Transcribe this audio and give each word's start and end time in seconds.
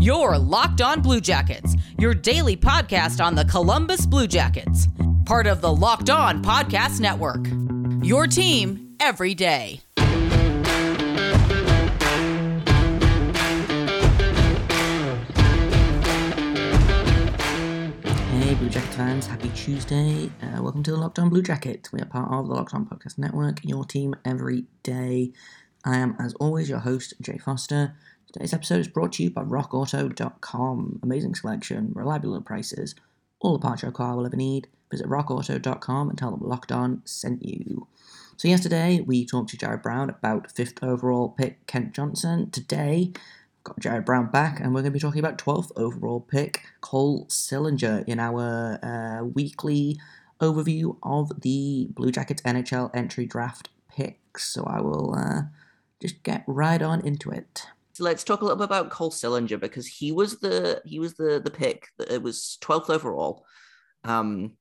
Your 0.00 0.38
Locked 0.38 0.80
On 0.80 1.02
Blue 1.02 1.20
Jackets, 1.20 1.74
your 1.98 2.14
daily 2.14 2.56
podcast 2.56 3.20
on 3.24 3.34
the 3.34 3.44
Columbus 3.44 4.06
Blue 4.06 4.28
Jackets, 4.28 4.86
part 5.24 5.48
of 5.48 5.60
the 5.60 5.74
Locked 5.74 6.08
On 6.08 6.40
Podcast 6.40 7.00
Network. 7.00 7.48
Your 8.06 8.28
team 8.28 8.94
every 9.00 9.34
day. 9.34 9.80
Hey, 18.30 18.54
Blue 18.54 18.68
Jacket 18.68 18.94
fans, 18.94 19.26
happy 19.26 19.48
Tuesday. 19.48 20.30
Uh, 20.40 20.62
welcome 20.62 20.84
to 20.84 20.92
the 20.92 20.96
Locked 20.96 21.18
On 21.18 21.28
Blue 21.28 21.42
Jacket. 21.42 21.88
We 21.92 22.00
are 22.00 22.06
part 22.06 22.30
of 22.30 22.46
the 22.46 22.54
Locked 22.54 22.72
On 22.72 22.86
Podcast 22.86 23.18
Network, 23.18 23.64
your 23.64 23.84
team 23.84 24.14
every 24.24 24.66
day. 24.84 25.32
I 25.84 25.96
am, 25.96 26.14
as 26.20 26.34
always, 26.34 26.68
your 26.68 26.78
host, 26.78 27.14
Jay 27.20 27.38
Forster. 27.38 27.96
Today's 28.30 28.52
episode 28.52 28.80
is 28.80 28.88
brought 28.88 29.12
to 29.14 29.22
you 29.22 29.30
by 29.30 29.42
RockAuto.com. 29.42 31.00
Amazing 31.02 31.34
selection, 31.34 31.92
reliable 31.94 32.38
prices, 32.42 32.94
all 33.40 33.54
the 33.54 33.58
parts 33.58 33.80
your 33.80 33.90
car 33.90 34.16
will 34.16 34.26
ever 34.26 34.36
need. 34.36 34.68
Visit 34.90 35.06
RockAuto.com 35.06 36.10
and 36.10 36.18
tell 36.18 36.32
them 36.32 36.46
Locked 36.46 36.70
On 36.70 37.00
sent 37.06 37.42
you. 37.42 37.88
So, 38.36 38.46
yesterday 38.46 39.00
we 39.00 39.24
talked 39.24 39.48
to 39.50 39.56
Jared 39.56 39.80
Brown 39.80 40.10
about 40.10 40.52
fifth 40.52 40.82
overall 40.82 41.30
pick 41.30 41.66
Kent 41.66 41.94
Johnson. 41.94 42.50
Today, 42.50 43.12
got 43.64 43.80
Jared 43.80 44.04
Brown 44.04 44.30
back, 44.30 44.60
and 44.60 44.74
we're 44.74 44.82
going 44.82 44.92
to 44.92 44.98
be 44.98 45.00
talking 45.00 45.20
about 45.20 45.38
12th 45.38 45.72
overall 45.74 46.20
pick 46.20 46.64
Cole 46.82 47.24
Sillinger 47.28 48.06
in 48.06 48.20
our 48.20 48.78
uh, 48.84 49.24
weekly 49.24 49.98
overview 50.38 50.98
of 51.02 51.40
the 51.40 51.88
Blue 51.92 52.12
Jackets 52.12 52.42
NHL 52.42 52.90
entry 52.92 53.24
draft 53.24 53.70
picks. 53.88 54.52
So 54.52 54.64
I 54.64 54.82
will 54.82 55.14
uh, 55.14 55.42
just 55.98 56.22
get 56.22 56.44
right 56.46 56.82
on 56.82 57.00
into 57.06 57.30
it. 57.30 57.68
So 57.98 58.04
let's 58.04 58.22
talk 58.22 58.42
a 58.42 58.44
little 58.44 58.56
bit 58.56 58.66
about 58.66 58.90
Cole 58.90 59.10
Sillinger 59.10 59.58
because 59.58 59.84
he 59.88 60.12
was 60.12 60.38
the 60.38 60.80
he 60.84 61.00
was 61.00 61.14
the 61.14 61.40
the 61.44 61.50
pick. 61.50 61.88
That 61.98 62.12
it 62.12 62.22
was 62.22 62.56
12th 62.62 62.90
overall. 62.90 63.44
Um, 64.04 64.52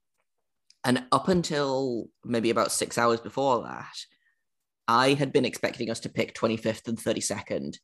and 0.84 1.04
up 1.12 1.28
until 1.28 2.08
maybe 2.26 2.50
about 2.50 2.72
six 2.72 2.98
hours 2.98 3.20
before 3.20 3.62
that, 3.62 3.96
I 4.88 5.14
had 5.14 5.32
been 5.32 5.46
expecting 5.46 5.92
us 5.92 6.00
to 6.00 6.10
pick 6.10 6.34
25th 6.34 6.88
and 6.88 6.98
32nd 6.98 7.78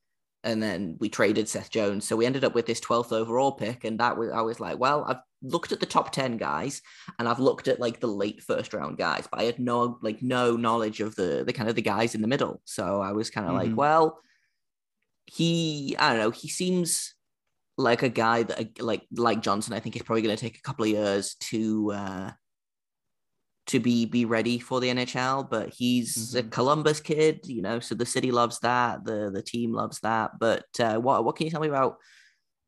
and 0.44 0.62
then 0.62 0.98
we 1.00 1.08
traded 1.08 1.48
Seth 1.48 1.70
Jones. 1.70 2.08
So 2.08 2.16
we 2.16 2.26
ended 2.26 2.44
up 2.44 2.56
with 2.56 2.66
this 2.66 2.82
12th 2.82 3.14
overall 3.14 3.52
pick. 3.52 3.84
And 3.84 4.00
that 4.00 4.18
was, 4.18 4.32
I 4.32 4.42
was 4.42 4.60
like, 4.60 4.80
well, 4.80 5.06
I've 5.08 5.22
looked 5.42 5.72
at 5.72 5.80
the 5.80 5.86
top 5.86 6.12
10 6.12 6.38
guys 6.38 6.82
and 7.18 7.30
I've 7.30 7.40
looked 7.40 7.68
at 7.68 7.80
like 7.80 8.00
the 8.00 8.08
late 8.08 8.42
first 8.42 8.74
round 8.74 8.98
guys, 8.98 9.28
but 9.32 9.40
I 9.40 9.44
had 9.44 9.60
no, 9.60 10.00
like, 10.02 10.22
no 10.22 10.58
knowledge 10.58 11.00
of 11.00 11.16
the, 11.16 11.44
the 11.46 11.54
kind 11.54 11.70
of 11.70 11.76
the 11.76 11.82
guys 11.82 12.14
in 12.14 12.22
the 12.22 12.28
middle. 12.28 12.62
So 12.66 13.02
I 13.02 13.14
was 13.14 13.30
kind 13.30 13.48
of 13.48 13.54
mm-hmm. 13.54 13.70
like, 13.70 13.78
well, 13.78 14.20
he, 15.26 15.96
I 15.98 16.10
don't 16.10 16.20
know, 16.20 16.32
he 16.32 16.48
seems 16.48 17.14
like 17.78 18.04
a 18.04 18.10
guy 18.10 18.44
that, 18.44 18.82
like, 18.82 19.04
like 19.12 19.42
Johnson, 19.42 19.74
I 19.74 19.80
think 19.80 19.96
is 19.96 20.04
probably 20.04 20.22
going 20.22 20.36
to 20.36 20.42
take 20.42 20.58
a 20.58 20.62
couple 20.62 20.86
of 20.86 20.92
years 20.92 21.36
to, 21.36 21.92
uh, 21.92 22.32
to 23.68 23.80
be 23.80 24.06
be 24.06 24.26
ready 24.26 24.60
for 24.60 24.80
the 24.80 24.90
NHL, 24.90 25.50
but 25.50 25.74
he's 25.74 26.32
mm-hmm. 26.32 26.48
a 26.48 26.50
Columbus 26.50 27.00
kid, 27.00 27.42
you 27.46 27.62
know, 27.62 27.80
so 27.80 27.96
the 27.96 28.06
city 28.06 28.32
loves 28.32 28.60
that, 28.60 29.06
the 29.06 29.32
the 29.34 29.42
team 29.42 29.72
loves 29.72 30.00
that. 30.02 30.32
But 30.40 30.66
uh, 30.80 30.98
what 30.98 31.24
what 31.24 31.36
can 31.36 31.46
you 31.46 31.52
tell 31.52 31.62
me 31.62 31.70
about 31.70 31.98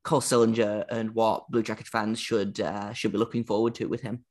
Cole 0.03 0.21
Sillinger 0.21 0.85
and 0.89 1.13
what 1.13 1.49
Blue 1.49 1.63
Jacket 1.63 1.87
fans 1.87 2.19
should 2.19 2.59
uh, 2.59 2.93
should 2.93 3.11
be 3.11 3.17
looking 3.17 3.43
forward 3.43 3.75
to 3.75 3.87
with 3.87 4.01
him? 4.01 4.23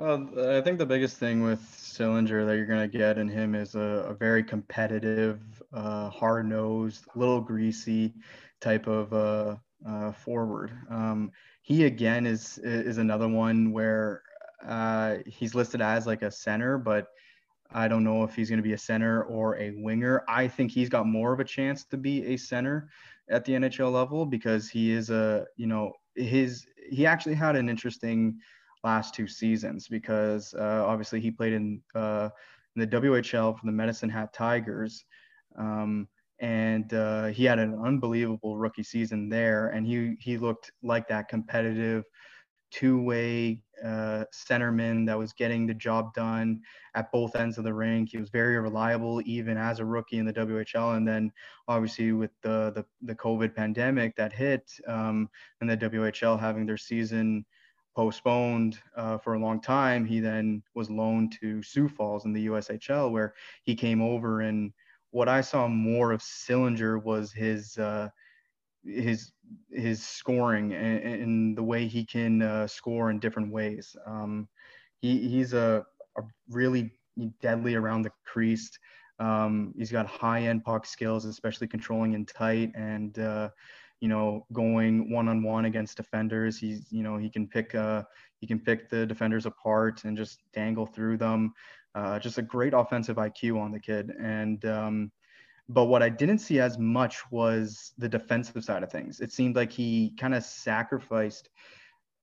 Well, 0.00 0.30
I 0.48 0.62
think 0.62 0.78
the 0.78 0.86
biggest 0.86 1.18
thing 1.18 1.42
with 1.42 1.60
Sillinger 1.60 2.46
that 2.46 2.56
you're 2.56 2.64
going 2.64 2.90
to 2.90 2.98
get 2.98 3.18
in 3.18 3.28
him 3.28 3.54
is 3.54 3.74
a, 3.74 4.06
a 4.08 4.14
very 4.14 4.42
competitive, 4.42 5.40
uh, 5.74 6.08
hard 6.08 6.48
nosed, 6.48 7.04
little 7.14 7.42
greasy 7.42 8.14
type 8.62 8.86
of 8.86 9.12
uh, 9.12 9.56
uh, 9.86 10.12
forward. 10.12 10.72
Um, 10.88 11.32
he 11.60 11.84
again 11.84 12.24
is 12.24 12.56
is 12.64 12.96
another 12.96 13.28
one 13.28 13.72
where 13.72 14.22
uh, 14.66 15.16
he's 15.26 15.54
listed 15.54 15.82
as 15.82 16.06
like 16.06 16.22
a 16.22 16.30
center, 16.30 16.78
but 16.78 17.08
I 17.70 17.86
don't 17.86 18.02
know 18.02 18.24
if 18.24 18.34
he's 18.34 18.48
going 18.48 18.56
to 18.56 18.62
be 18.62 18.72
a 18.72 18.78
center 18.78 19.24
or 19.24 19.58
a 19.58 19.74
winger. 19.82 20.24
I 20.26 20.48
think 20.48 20.72
he's 20.72 20.88
got 20.88 21.06
more 21.06 21.34
of 21.34 21.40
a 21.40 21.44
chance 21.44 21.84
to 21.84 21.98
be 21.98 22.24
a 22.24 22.38
center 22.38 22.88
at 23.28 23.44
the 23.44 23.52
NHL 23.52 23.92
level 23.92 24.24
because 24.24 24.70
he 24.70 24.92
is 24.92 25.10
a, 25.10 25.44
you 25.58 25.66
know, 25.66 25.92
his 26.14 26.64
he 26.88 27.04
actually 27.04 27.34
had 27.34 27.54
an 27.54 27.68
interesting 27.68 28.40
last 28.84 29.14
two 29.14 29.26
seasons 29.26 29.88
because 29.88 30.54
uh, 30.54 30.84
obviously 30.86 31.20
he 31.20 31.30
played 31.30 31.52
in 31.52 31.80
uh, 31.94 32.30
in 32.76 32.80
the 32.80 32.86
WHL 32.86 33.58
for 33.58 33.66
the 33.66 33.72
Medicine 33.72 34.10
Hat 34.10 34.32
Tigers. 34.32 35.04
Um, 35.56 36.08
and 36.40 36.94
uh, 36.94 37.26
he 37.26 37.44
had 37.44 37.58
an 37.58 37.78
unbelievable 37.84 38.56
rookie 38.56 38.82
season 38.82 39.28
there, 39.28 39.68
and 39.68 39.86
he 39.86 40.16
he 40.20 40.38
looked 40.38 40.72
like 40.82 41.06
that 41.08 41.28
competitive, 41.28 42.04
two-way 42.70 43.60
uh, 43.84 44.24
centerman 44.32 45.06
that 45.06 45.18
was 45.18 45.34
getting 45.34 45.66
the 45.66 45.74
job 45.74 46.14
done 46.14 46.60
at 46.94 47.12
both 47.12 47.36
ends 47.36 47.58
of 47.58 47.64
the 47.64 47.74
rink. 47.74 48.10
He 48.10 48.16
was 48.16 48.30
very 48.30 48.58
reliable 48.58 49.20
even 49.26 49.58
as 49.58 49.80
a 49.80 49.84
rookie 49.84 50.16
in 50.16 50.24
the 50.24 50.32
WHL, 50.32 50.96
and 50.96 51.06
then 51.06 51.30
obviously 51.68 52.12
with 52.12 52.30
the 52.42 52.72
the, 52.74 52.86
the 53.02 53.14
COVID 53.14 53.54
pandemic 53.54 54.16
that 54.16 54.32
hit 54.32 54.70
um, 54.86 55.28
and 55.60 55.68
the 55.68 55.76
WHL 55.76 56.40
having 56.40 56.64
their 56.64 56.78
season 56.78 57.44
postponed 57.94 58.78
uh, 58.96 59.18
for 59.18 59.34
a 59.34 59.38
long 59.38 59.60
time, 59.60 60.04
he 60.04 60.20
then 60.20 60.62
was 60.74 60.90
loaned 60.90 61.36
to 61.40 61.62
Sioux 61.62 61.88
Falls 61.88 62.24
in 62.24 62.32
the 62.32 62.46
USHL, 62.46 63.10
where 63.10 63.34
he 63.62 63.74
came 63.74 64.00
over 64.00 64.42
and 64.42 64.72
what 65.10 65.28
I 65.28 65.40
saw 65.40 65.66
more 65.68 66.12
of 66.12 66.20
Sillinger 66.20 67.02
was 67.02 67.32
his 67.32 67.76
uh, 67.78 68.08
his 68.84 69.32
his 69.72 70.06
scoring 70.06 70.72
and, 70.72 70.98
and 71.02 71.56
the 71.56 71.62
way 71.62 71.86
he 71.86 72.04
can 72.04 72.42
uh, 72.42 72.66
score 72.66 73.10
in 73.10 73.18
different 73.18 73.52
ways. 73.52 73.96
Um, 74.06 74.48
he 75.00 75.28
he's 75.28 75.52
a, 75.52 75.84
a, 76.16 76.22
really 76.48 76.92
deadly 77.40 77.74
around 77.74 78.02
the 78.02 78.12
crease. 78.24 78.70
Um, 79.18 79.74
he's 79.76 79.92
got 79.92 80.06
high 80.06 80.42
end 80.42 80.64
puck 80.64 80.86
skills, 80.86 81.24
especially 81.24 81.66
controlling 81.66 82.14
in 82.14 82.24
tight 82.24 82.72
and 82.74 83.18
uh, 83.18 83.50
you 84.00 84.08
know 84.08 84.46
going 84.52 85.10
one 85.10 85.28
on 85.28 85.42
one 85.42 85.66
against 85.66 85.96
defenders. 85.96 86.58
He's 86.58 86.86
you 86.90 87.02
know 87.02 87.16
he 87.16 87.30
can 87.30 87.46
pick 87.46 87.74
uh, 87.74 88.02
he 88.40 88.46
can 88.46 88.58
pick 88.58 88.88
the 88.88 89.06
defenders 89.06 89.46
apart 89.46 90.04
and 90.04 90.16
just 90.16 90.40
dangle 90.52 90.86
through 90.86 91.18
them. 91.18 91.52
Uh, 91.94 92.18
just 92.18 92.38
a 92.38 92.42
great 92.42 92.72
offensive 92.74 93.16
IQ 93.16 93.60
on 93.60 93.72
the 93.72 93.80
kid 93.80 94.12
and. 94.20 94.64
Um, 94.64 95.12
but 95.72 95.84
what 95.84 96.02
I 96.02 96.08
didn't 96.08 96.38
see 96.38 96.58
as 96.58 96.78
much 96.78 97.22
was 97.30 97.92
the 97.96 98.08
defensive 98.08 98.64
side 98.64 98.82
of 98.82 98.90
things. 98.90 99.20
It 99.20 99.30
seemed 99.32 99.54
like 99.54 99.70
he 99.70 100.12
kind 100.18 100.34
of 100.34 100.42
sacrificed 100.42 101.48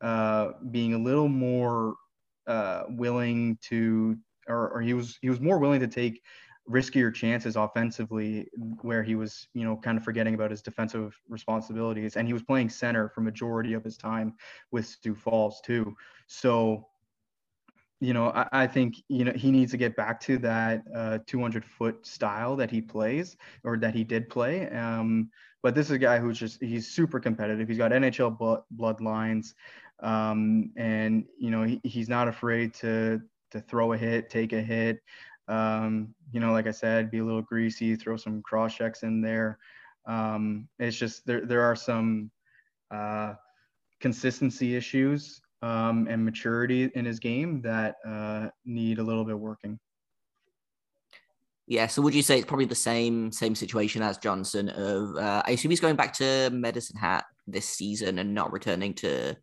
uh, 0.01 0.49
being 0.69 0.93
a 0.93 0.97
little 0.97 1.29
more 1.29 1.95
uh, 2.45 2.83
willing 2.89 3.57
to, 3.69 4.17
or, 4.49 4.69
or 4.69 4.81
he 4.81 4.93
was 4.93 5.17
he 5.21 5.29
was 5.29 5.39
more 5.39 5.59
willing 5.59 5.79
to 5.79 5.87
take 5.87 6.21
riskier 6.69 7.13
chances 7.13 7.55
offensively, 7.55 8.47
where 8.81 9.03
he 9.03 9.15
was 9.15 9.47
you 9.53 9.63
know 9.63 9.77
kind 9.77 9.97
of 9.97 10.03
forgetting 10.03 10.33
about 10.33 10.51
his 10.51 10.61
defensive 10.61 11.19
responsibilities, 11.29 12.17
and 12.17 12.27
he 12.27 12.33
was 12.33 12.43
playing 12.43 12.69
center 12.69 13.09
for 13.09 13.21
majority 13.21 13.73
of 13.73 13.83
his 13.83 13.97
time 13.97 14.33
with 14.71 14.85
Sioux 14.85 15.15
Falls 15.15 15.61
too. 15.61 15.95
So 16.27 16.87
you 17.99 18.13
know, 18.13 18.29
I, 18.29 18.47
I, 18.51 18.67
think 18.67 18.95
you 19.07 19.25
know 19.25 19.33
he 19.33 19.51
needs 19.51 19.71
to 19.71 19.77
get 19.77 19.95
back 19.95 20.19
to 20.21 20.37
that 20.39 20.83
uh, 20.93 21.19
200 21.25 21.65
foot 21.65 22.05
style 22.05 22.55
that 22.55 22.69
he 22.69 22.79
plays 22.81 23.37
or 23.63 23.77
that 23.77 23.95
he 23.95 24.03
did 24.03 24.29
play. 24.29 24.69
Um, 24.69 25.31
but 25.63 25.73
this 25.73 25.87
is 25.87 25.93
a 25.93 25.97
guy 25.97 26.19
who's 26.19 26.37
just 26.37 26.61
he's 26.61 26.87
super 26.87 27.19
competitive. 27.19 27.67
He's 27.67 27.77
got 27.77 27.91
NHL 27.91 28.37
blood, 28.37 28.61
bloodlines, 28.75 29.53
um, 30.01 30.71
and 30.77 31.25
you 31.39 31.49
know 31.49 31.63
he, 31.63 31.81
he's 31.83 32.07
not 32.07 32.27
afraid 32.27 32.73
to 32.75 33.21
to 33.51 33.61
throw 33.61 33.93
a 33.93 33.97
hit, 33.97 34.29
take 34.29 34.53
a 34.53 34.61
hit. 34.61 34.99
Um, 35.47 36.13
you 36.31 36.39
know, 36.39 36.51
like 36.51 36.67
I 36.67 36.71
said, 36.71 37.11
be 37.11 37.19
a 37.19 37.23
little 37.23 37.41
greasy, 37.41 37.95
throw 37.95 38.17
some 38.17 38.41
cross 38.41 38.75
checks 38.75 39.03
in 39.03 39.21
there. 39.21 39.59
Um, 40.05 40.67
it's 40.79 40.97
just 40.97 41.25
there 41.25 41.45
there 41.45 41.61
are 41.61 41.75
some 41.75 42.31
uh, 42.91 43.33
consistency 43.99 44.75
issues 44.75 45.41
um, 45.61 46.07
and 46.09 46.23
maturity 46.23 46.89
in 46.95 47.05
his 47.05 47.19
game 47.19 47.61
that 47.61 47.95
uh, 48.05 48.49
need 48.65 48.99
a 48.99 49.03
little 49.03 49.25
bit 49.25 49.37
working. 49.37 49.79
Yeah, 51.67 51.87
so 51.87 52.01
would 52.01 52.15
you 52.15 52.21
say 52.21 52.37
it's 52.37 52.47
probably 52.47 52.65
the 52.65 52.75
same 52.75 53.31
same 53.31 53.53
situation 53.53 54.01
as 54.01 54.17
Johnson? 54.17 54.69
Of 54.69 55.15
uh, 55.17 55.43
I 55.45 55.51
assume 55.51 55.71
he's 55.71 55.81
going 55.81 55.97
back 55.97 56.13
to 56.13 56.49
Medicine 56.51 56.97
Hat 56.97 57.25
this 57.45 57.67
season 57.67 58.19
and 58.19 58.33
not 58.33 58.53
returning 58.53 58.93
to 58.95 59.35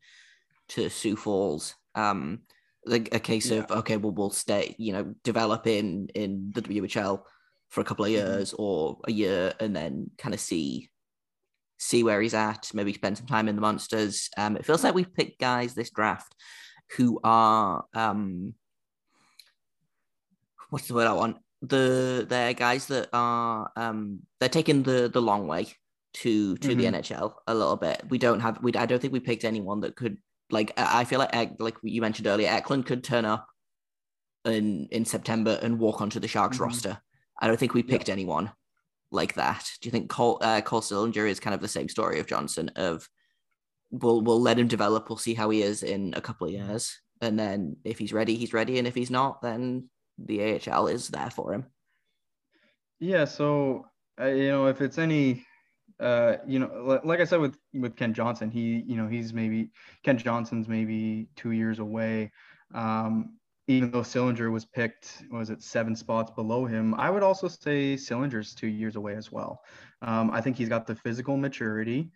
to 0.71 0.89
Sioux 0.89 1.17
Falls. 1.17 1.75
Um, 1.95 2.41
like 2.87 3.15
a 3.15 3.21
case 3.21 3.51
yeah. 3.51 3.61
of 3.61 3.71
okay, 3.71 3.97
well 3.97 4.13
we'll 4.13 4.31
stay, 4.31 4.75
you 4.79 4.93
know, 4.93 5.15
develop 5.23 5.67
in 5.67 6.09
in 6.15 6.53
the 6.55 6.63
WHL 6.63 7.23
for 7.71 7.81
a 7.81 7.85
couple 7.85 8.05
of 8.05 8.11
mm-hmm. 8.11 8.27
years 8.27 8.53
mm-hmm. 8.53 8.63
or 8.63 8.99
a 9.05 9.13
year, 9.13 9.53
and 9.61 9.75
then 9.75 10.11
kind 10.19 10.35
of 10.35 10.41
see 10.41 10.91
see 11.79 12.03
where 12.03 12.21
he's 12.21 12.35
at, 12.35 12.71
maybe 12.73 12.93
spend 12.93 13.19
some 13.19 13.27
time 13.27 13.49
in 13.49 13.57
the 13.57 13.61
monsters. 13.61 14.31
Um, 14.37 14.57
it 14.57 14.65
feels 14.65 14.85
like 14.85 14.95
we've 14.95 15.13
picked 15.13 15.41
guys 15.41 15.75
this 15.75 15.91
draft 15.91 16.35
who 16.97 17.21
are 17.25 17.85
um, 17.95 18.55
what's 20.71 20.89
the 20.89 20.95
word 20.95 21.07
I 21.07 21.13
want? 21.13 21.39
The 21.63 22.27
they're 22.29 22.55
guys 22.55 22.87
that 22.87 23.09
are 23.13 23.71
um, 23.77 24.21
they're 24.41 24.49
taking 24.49 24.83
the 24.83 25.09
the 25.13 25.23
long 25.23 25.47
way. 25.47 25.69
to 26.15 26.57
to 26.59 26.69
Mhm. 26.69 26.79
the 26.79 26.87
NHL 26.87 27.35
a 27.49 27.55
little 27.55 27.77
bit. 27.77 28.03
We 28.09 28.19
don't 28.19 28.41
have 28.41 28.63
we 28.63 28.73
I 28.75 28.87
don't 28.87 29.01
think 29.01 29.13
we 29.13 29.21
picked 29.21 29.45
anyone 29.45 29.81
that 29.81 29.97
could 29.97 30.17
like 30.51 30.73
I 30.77 31.05
feel 31.05 31.19
like 31.19 31.59
like 31.59 31.77
you 31.83 32.01
mentioned 32.01 32.27
earlier, 32.27 32.49
Eklund 32.49 32.87
could 32.87 33.03
turn 33.05 33.25
up 33.25 33.47
in 34.45 34.89
in 34.91 35.05
September 35.05 35.59
and 35.63 35.79
walk 35.79 36.01
onto 36.01 36.21
the 36.21 36.29
Sharks 36.29 36.59
Mhm. 36.59 36.63
roster. 36.63 36.99
I 37.41 37.47
don't 37.47 37.59
think 37.59 37.75
we 37.75 37.83
picked 37.83 38.09
anyone 38.09 38.53
like 39.11 39.35
that. 39.35 39.69
Do 39.81 39.87
you 39.87 39.91
think 39.91 40.11
Cole 40.11 40.39
uh, 40.41 40.61
Cole 40.61 40.81
Sillinger 40.81 41.29
is 41.29 41.41
kind 41.41 41.55
of 41.55 41.61
the 41.61 41.69
same 41.69 41.89
story 41.89 42.21
of 42.21 42.27
Johnson 42.27 42.71
of 42.77 43.09
we'll 43.91 44.21
we'll 44.21 44.41
let 44.41 44.59
him 44.59 44.69
develop, 44.69 45.09
we'll 45.09 45.17
see 45.19 45.35
how 45.35 45.51
he 45.51 45.63
is 45.63 45.83
in 45.83 46.15
a 46.15 46.21
couple 46.21 46.47
of 46.47 46.53
years, 46.53 47.01
and 47.21 47.39
then 47.39 47.77
if 47.85 47.99
he's 47.99 48.13
ready, 48.13 48.37
he's 48.37 48.53
ready, 48.53 48.79
and 48.79 48.87
if 48.87 48.95
he's 48.95 49.11
not, 49.11 49.41
then 49.41 49.89
the 50.19 50.41
AHL 50.43 50.89
is 50.89 51.09
there 51.09 51.31
for 51.31 51.53
him. 51.55 51.67
Yeah, 53.01 53.25
so 53.25 53.87
uh, 54.21 54.27
you 54.27 54.49
know, 54.49 54.67
if 54.67 54.81
it's 54.81 54.99
any, 54.99 55.45
uh, 56.01 56.37
you 56.47 56.59
know, 56.59 57.01
like 57.05 57.21
I 57.21 57.25
said 57.25 57.41
with 57.41 57.57
with 57.73 57.97
Kent 57.97 58.17
Johnson, 58.17 58.51
he, 58.51 58.83
you 58.87 58.97
know, 58.97 59.09
he's 59.09 59.33
maybe 59.33 59.71
Kent 60.03 60.25
Johnson's 60.25 60.69
maybe 60.69 61.29
two 61.37 61.53
years 61.53 61.79
away. 61.79 62.33
Um, 62.75 63.37
even 63.67 63.91
though 63.91 64.01
Sillinger 64.01 64.53
was 64.53 64.67
picked, 64.67 65.23
was 65.31 65.49
it 65.49 65.63
seven 65.63 65.97
spots 65.97 66.31
below 66.31 66.67
him? 66.67 66.95
I 66.95 67.09
would 67.09 67.23
also 67.23 67.49
say 67.49 67.95
Sillinger's 67.95 68.55
two 68.55 68.67
years 68.67 68.97
away 68.97 69.15
as 69.15 69.33
well. 69.33 69.63
Um, 70.03 70.31
I 70.33 70.41
think 70.41 70.57
he's 70.57 70.69
got 70.69 70.87
the 70.87 70.95
physical 70.95 71.37
maturity 71.37 72.11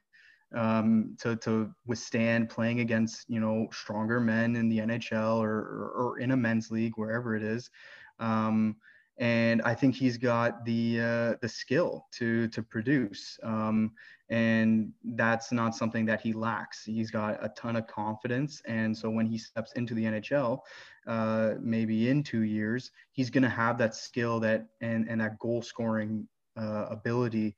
um, 0.54 1.16
to 1.20 1.36
to 1.36 1.70
withstand 1.86 2.48
playing 2.50 2.80
against 2.80 3.28
you 3.28 3.40
know 3.40 3.68
stronger 3.72 4.20
men 4.20 4.56
in 4.56 4.68
the 4.68 4.78
NHL 4.78 5.38
or 5.38 5.58
or, 5.58 5.92
or 5.96 6.18
in 6.18 6.32
a 6.32 6.36
men's 6.36 6.70
league 6.70 6.94
wherever 6.96 7.36
it 7.36 7.42
is. 7.42 7.70
Um, 8.18 8.76
and 9.18 9.60
I 9.62 9.74
think 9.74 9.96
he's 9.96 10.16
got 10.16 10.64
the 10.64 11.00
uh, 11.00 11.34
the 11.40 11.48
skill 11.48 12.06
to 12.12 12.48
to 12.48 12.62
produce, 12.62 13.38
um, 13.42 13.92
and 14.30 14.92
that's 15.04 15.50
not 15.50 15.74
something 15.74 16.06
that 16.06 16.20
he 16.20 16.32
lacks. 16.32 16.84
He's 16.84 17.10
got 17.10 17.42
a 17.44 17.48
ton 17.50 17.76
of 17.76 17.86
confidence, 17.88 18.62
and 18.66 18.96
so 18.96 19.10
when 19.10 19.26
he 19.26 19.36
steps 19.36 19.72
into 19.72 19.94
the 19.94 20.04
NHL, 20.04 20.60
uh, 21.06 21.54
maybe 21.60 22.10
in 22.10 22.22
two 22.22 22.42
years, 22.42 22.92
he's 23.10 23.30
going 23.30 23.42
to 23.42 23.48
have 23.48 23.76
that 23.78 23.94
skill 23.94 24.38
that 24.40 24.66
and 24.80 25.08
and 25.08 25.20
that 25.20 25.38
goal 25.40 25.62
scoring 25.62 26.28
uh, 26.56 26.86
ability 26.88 27.56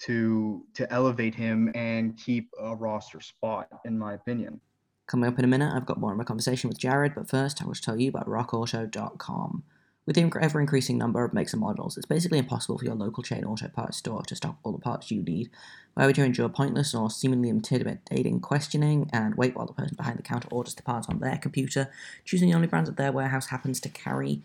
to 0.00 0.64
to 0.74 0.90
elevate 0.92 1.34
him 1.34 1.72
and 1.74 2.16
keep 2.16 2.50
a 2.60 2.74
roster 2.76 3.20
spot, 3.20 3.68
in 3.84 3.98
my 3.98 4.14
opinion. 4.14 4.60
Coming 5.08 5.28
up 5.28 5.40
in 5.40 5.44
a 5.44 5.48
minute, 5.48 5.72
I've 5.74 5.86
got 5.86 5.98
more 5.98 6.12
of 6.12 6.20
a 6.20 6.24
conversation 6.24 6.68
with 6.68 6.78
Jared, 6.78 7.16
but 7.16 7.28
first 7.28 7.60
I 7.60 7.66
will 7.66 7.74
tell 7.74 7.98
you 7.98 8.10
about 8.10 8.28
rockauto.com. 8.28 9.64
With 10.06 10.16
the 10.16 10.30
ever 10.40 10.60
increasing 10.60 10.96
number 10.96 11.24
of 11.24 11.34
makes 11.34 11.52
and 11.52 11.60
models, 11.60 11.96
it's 11.96 12.06
basically 12.06 12.38
impossible 12.38 12.78
for 12.78 12.84
your 12.84 12.94
local 12.94 13.22
chain 13.22 13.44
auto 13.44 13.68
parts 13.68 13.98
store 13.98 14.22
to 14.22 14.34
stock 14.34 14.56
all 14.62 14.72
the 14.72 14.78
parts 14.78 15.10
you 15.10 15.22
need. 15.22 15.50
Why 15.94 16.06
would 16.06 16.16
you 16.16 16.24
endure 16.24 16.48
pointless 16.48 16.94
or 16.94 17.10
seemingly 17.10 17.50
intimidating 17.50 18.40
questioning 18.40 19.10
and 19.12 19.34
wait 19.34 19.54
while 19.54 19.66
the 19.66 19.74
person 19.74 19.96
behind 19.96 20.18
the 20.18 20.22
counter 20.22 20.48
orders 20.50 20.74
the 20.74 20.82
parts 20.82 21.08
on 21.08 21.18
their 21.18 21.36
computer, 21.36 21.90
choosing 22.24 22.48
the 22.48 22.54
only 22.54 22.66
brands 22.66 22.88
that 22.88 22.96
their 22.96 23.12
warehouse 23.12 23.48
happens 23.48 23.78
to 23.80 23.90
carry? 23.90 24.42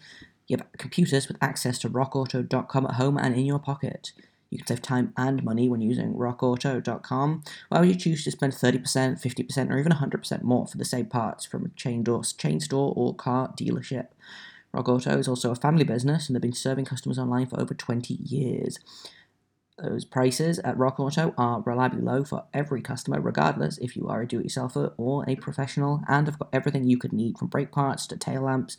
You 0.48 0.58
have 0.58 0.68
computers 0.78 1.28
with 1.28 1.38
access 1.42 1.80
to 1.80 1.90
rockauto.com 1.90 2.86
at 2.86 2.96
home 2.96 3.18
and 3.18 3.34
in 3.34 3.46
your 3.46 3.60
pocket. 3.60 4.12
You 4.50 4.60
can 4.60 4.68
save 4.68 4.82
time 4.82 5.14
and 5.18 5.44
money 5.44 5.70
when 5.70 5.82
using 5.82 6.14
rockauto.com. 6.14 7.44
Why 7.70 7.80
would 7.80 7.90
you 7.90 7.96
choose 7.96 8.24
to 8.26 8.32
spend 8.32 8.54
30%, 8.54 8.84
50%, 9.22 9.72
or 9.72 9.78
even 9.78 9.94
100% 9.94 10.42
more 10.44 10.68
for 10.68 10.78
the 10.78 10.86
same 10.86 11.08
parts 11.08 11.46
from 11.46 11.66
a 11.66 11.70
chain, 11.70 12.06
chain 12.38 12.60
store 12.60 12.94
or 12.96 13.16
car 13.16 13.54
dealership? 13.58 14.08
Rock 14.76 14.90
Auto 14.90 15.18
is 15.18 15.28
also 15.30 15.52
a 15.52 15.56
family 15.56 15.86
business 15.86 16.28
and 16.28 16.36
they've 16.36 16.42
been 16.42 16.52
serving 16.52 16.84
customers 16.84 17.18
online 17.18 17.48
for 17.48 17.60
over 17.60 17.74
20 17.74 18.14
years. 18.14 18.78
Those 19.82 20.04
prices 20.04 20.60
at 20.60 20.78
Rock 20.78 21.00
Auto 21.00 21.34
are 21.38 21.62
reliably 21.62 22.02
low 22.02 22.26
for 22.26 22.44
every 22.54 22.82
customer, 22.82 23.22
regardless 23.22 23.78
if 23.78 23.96
you 23.96 24.08
are 24.08 24.22
a 24.22 24.28
do 24.28 24.40
it 24.40 24.48
yourselfer 24.48 24.94
or 24.98 25.28
a 25.30 25.36
professional, 25.38 26.02
and 26.08 26.28
have 26.28 26.40
got 26.40 26.50
everything 26.54 26.86
you 26.86 26.98
could 26.98 27.14
need 27.14 27.38
from 27.38 27.48
brake 27.48 27.72
parts 27.72 28.06
to 28.08 28.18
tail 28.18 28.44
lamps, 28.44 28.78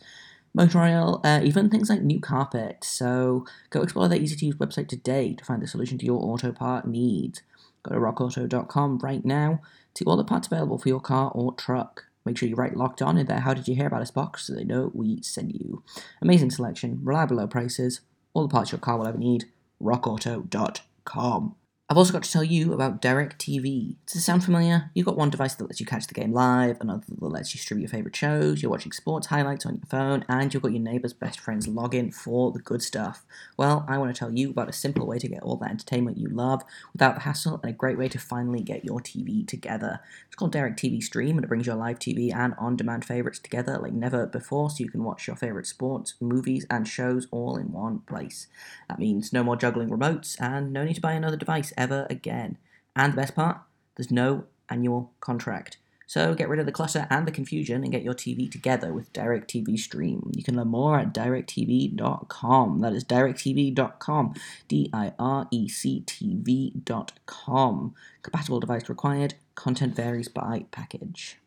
motor 0.55 0.81
oil, 0.81 1.21
uh, 1.25 1.41
even 1.43 1.69
things 1.69 1.89
like 1.89 2.03
new 2.03 2.21
carpet. 2.21 2.83
So 2.83 3.47
go 3.71 3.83
explore 3.83 4.09
their 4.09 4.21
easy 4.21 4.37
to 4.37 4.47
use 4.47 4.57
website 4.57 4.89
today 4.89 5.35
to 5.35 5.45
find 5.45 5.63
the 5.63 5.67
solution 5.67 5.99
to 5.99 6.07
your 6.07 6.23
auto 6.23 6.53
part 6.53 6.87
needs. 6.87 7.43
Go 7.83 7.95
to 7.95 8.01
rockauto.com 8.01 8.99
right 8.99 9.25
now 9.25 9.61
to 9.95 10.05
all 10.05 10.17
the 10.17 10.25
parts 10.25 10.47
available 10.47 10.79
for 10.79 10.89
your 10.89 11.01
car 11.01 11.31
or 11.35 11.55
truck. 11.55 12.06
Make 12.27 12.37
sure 12.37 12.49
you 12.49 12.57
write 12.57 12.77
locked 12.77 13.01
on 13.01 13.17
in 13.17 13.27
there. 13.27 13.41
How 13.41 13.55
did 13.55 13.69
you 13.69 13.77
hear 13.77 13.87
about 13.87 14.03
us 14.03 14.11
box 14.11 14.45
so 14.45 14.55
they 14.55 14.65
know 14.65 14.91
we 14.93 15.23
send 15.23 15.53
you? 15.53 15.85
Amazing 16.21 16.51
selection, 16.51 17.01
reliable 17.03 17.37
low 17.37 17.47
prices, 17.47 18.01
all 18.35 18.43
the 18.43 18.53
parts 18.53 18.73
your 18.73 18.81
car 18.81 18.99
will 18.99 19.07
ever 19.07 19.17
need. 19.17 19.47
RockAuto.com. 19.81 21.55
I've 21.89 21.97
also 21.97 22.13
got 22.13 22.25
to 22.25 22.33
tell 22.33 22.43
you 22.43 22.73
about 22.73 23.01
DIRECTV. 23.01 23.95
Does 24.07 24.17
it 24.17 24.21
sound 24.23 24.43
familiar? 24.43 24.91
You've 24.93 25.07
got 25.07 25.17
one 25.17 25.31
device 25.31 25.55
that 25.55 25.67
lets 25.67 25.79
you 25.79 25.87
catch 25.87 26.09
the 26.09 26.15
game 26.15 26.33
live, 26.33 26.79
another 26.81 27.05
that 27.07 27.25
lets 27.25 27.55
you 27.55 27.61
stream 27.61 27.79
your 27.79 27.89
favourite 27.89 28.17
shows, 28.17 28.61
you're 28.61 28.73
watching 28.73 28.91
sports 28.91 29.29
highlights 29.29 29.65
on 29.65 29.77
your 29.77 29.87
phone, 29.87 30.25
and 30.29 30.53
you've 30.53 30.65
got 30.65 30.73
your 30.73 30.83
neighbour's 30.83 31.13
best 31.13 31.39
friend's 31.39 31.69
login 31.69 32.13
for 32.13 32.51
the 32.51 32.59
good 32.59 32.83
stuff. 32.83 33.25
Well, 33.57 33.85
I 33.87 33.99
want 33.99 34.13
to 34.13 34.19
tell 34.19 34.33
you 34.33 34.51
about 34.51 34.69
a 34.69 34.73
simple 34.73 35.07
way 35.07 35.21
to 35.21 35.29
get 35.29 35.45
all 35.45 35.59
that 35.59 35.71
entertainment 35.71 36.19
you 36.19 36.29
love 36.29 36.65
without 36.93 37.15
the 37.15 37.21
hassle 37.21 37.61
and 37.63 37.71
a 37.71 37.77
great 37.77 37.99
way 37.99 38.09
to 38.09 38.19
finally 38.19 38.63
get 38.63 38.85
your 38.85 38.99
TV 38.99 39.47
together. 39.47 40.01
It's 40.27 40.35
called 40.35 40.55
DIRECTV 40.55 41.05
Stream 41.05 41.39
and 41.39 41.45
it 41.45 41.49
brings 41.49 41.69
your 41.69 41.77
live 41.77 42.01
TV 42.01 42.35
and 42.35 42.55
on 42.59 42.75
demand 42.75 43.05
favourites 43.05 43.39
together 43.39 43.79
like 43.79 43.93
never 43.93 44.27
before 44.27 44.71
so 44.71 44.83
you 44.83 44.91
can 44.91 45.05
watch 45.05 45.29
your 45.29 45.37
favourite 45.37 45.67
sports, 45.67 46.15
movies, 46.21 46.67
and 46.69 46.89
shows 46.89 47.29
all 47.31 47.57
in 47.57 47.71
one 47.71 48.01
place. 48.01 48.49
That 48.89 48.99
means 48.99 49.33
no 49.33 49.45
more 49.45 49.55
juggling 49.55 49.91
remotes 49.91 50.37
and 50.41 50.73
no 50.73 50.83
need 50.83 50.95
to 50.95 51.01
buy 51.01 51.13
another 51.13 51.37
device 51.37 51.73
ever 51.77 52.07
again. 52.11 52.59
And 52.95 53.13
the 53.13 53.17
best 53.17 53.35
part, 53.35 53.59
there's 53.97 54.11
no 54.11 54.45
annual 54.69 55.13
contract. 55.21 55.79
So 56.09 56.35
get 56.35 56.49
rid 56.49 56.61
of 56.61 56.67
the 56.67 56.73
clutter 56.73 57.09
and 57.11 57.27
the 57.27 57.33
confusion 57.33 57.83
and 57.83 57.91
get 57.91 58.05
your 58.05 58.15
TV 58.15 58.51
together 58.51 58.93
with 58.93 59.13
DIRECTV 59.13 59.77
Stream. 59.77 60.31
You 60.37 60.45
can 60.45 60.57
learn 60.57 60.69
more 60.69 61.01
at 61.01 61.13
directv.com. 61.13 62.79
That 62.81 62.93
is 62.93 63.05
directv.com. 63.05 64.35
D 64.69 64.89
I 64.93 65.13
R 65.19 65.49
E 65.51 65.69
C 65.69 66.05
T 66.07 66.37
V.com. 66.39 67.95
Compatible 68.23 68.61
device 68.61 68.89
required. 68.89 69.35
Content 69.57 69.97
varies 69.97 70.29
by 70.29 70.67
package. 70.71 71.39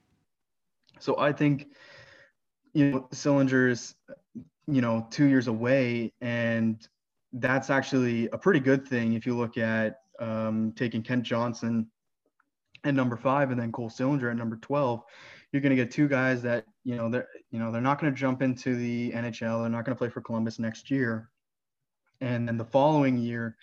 So 1.00 1.18
I 1.18 1.32
think, 1.32 1.68
you 2.74 2.92
know, 2.92 3.08
Sillinger's, 3.14 3.96
you 4.68 4.82
know, 4.82 5.08
two 5.10 5.26
years 5.26 5.48
away, 5.48 6.12
and 6.20 6.86
that's 7.32 7.70
actually 7.70 8.28
a 8.34 8.38
pretty 8.38 8.60
good 8.60 8.86
thing 8.86 9.14
if 9.14 9.26
you 9.26 9.38
look 9.38 9.58
at 9.58 10.02
um, 10.20 10.74
taking 10.76 11.04
Kent 11.04 11.24
Johnson 11.24 11.90
at 12.84 12.94
number 12.94 13.18
five 13.18 13.52
and 13.52 13.60
then 13.60 13.72
Cole 13.72 13.90
Sillinger 13.90 14.32
at 14.32 14.38
number 14.38 14.58
12. 14.58 15.04
You're 15.52 15.62
going 15.62 15.76
to 15.76 15.76
get 15.76 15.92
two 15.92 16.08
guys 16.08 16.42
that, 16.44 16.66
you 16.84 16.96
know, 16.96 17.10
they're, 17.10 17.28
you 17.52 17.60
know, 17.60 17.72
they're 17.72 17.82
not 17.82 18.00
going 18.00 18.14
to 18.14 18.20
jump 18.20 18.42
into 18.42 18.76
the 18.76 19.12
NHL. 19.12 19.62
They're 19.62 19.70
not 19.70 19.86
going 19.86 19.96
to 19.96 20.00
play 20.00 20.10
for 20.10 20.22
Columbus 20.22 20.60
next 20.60 20.92
year. 20.92 21.30
And 22.22 22.48
then 22.48 22.58
the 22.58 22.66
following 22.66 23.18
year, 23.18 23.58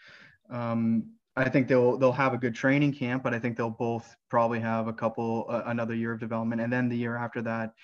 um, 0.51 1.11
I 1.37 1.51
think 1.51 1.69
they'll 1.69 1.99
they'll 1.99 2.13
have 2.13 2.33
a 2.33 2.39
good 2.39 2.55
training 2.55 2.95
camp, 2.95 3.23
but 3.23 3.35
I 3.35 3.39
think 3.39 3.57
they'll 3.57 3.69
both 3.69 4.17
probably 4.31 4.59
have 4.61 4.89
a 4.89 4.93
couple 4.93 5.45
uh, 5.51 5.63
another 5.67 5.95
year 5.95 6.13
of 6.13 6.19
development, 6.19 6.63
and 6.63 6.73
then 6.73 6.89
the 6.89 6.97
year 6.97 7.17
after 7.17 7.43
that, 7.43 7.75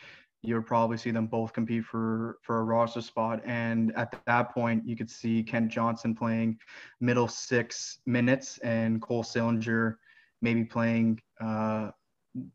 you'll 0.42 0.62
probably 0.62 0.96
see 0.96 1.10
them 1.10 1.26
both 1.26 1.52
compete 1.52 1.84
for 1.84 2.38
for 2.42 2.58
a 2.58 2.64
roster 2.64 3.00
spot. 3.00 3.40
And 3.44 3.92
at 3.96 4.20
that 4.26 4.52
point, 4.52 4.86
you 4.86 4.96
could 4.96 5.10
see 5.10 5.42
Kent 5.42 5.70
Johnson 5.70 6.14
playing 6.14 6.58
middle 7.00 7.28
six 7.28 7.98
minutes, 8.06 8.58
and 8.58 9.00
Cole 9.00 9.22
Sillinger 9.22 9.96
maybe 10.40 10.64
playing 10.64 11.20
uh, 11.40 11.90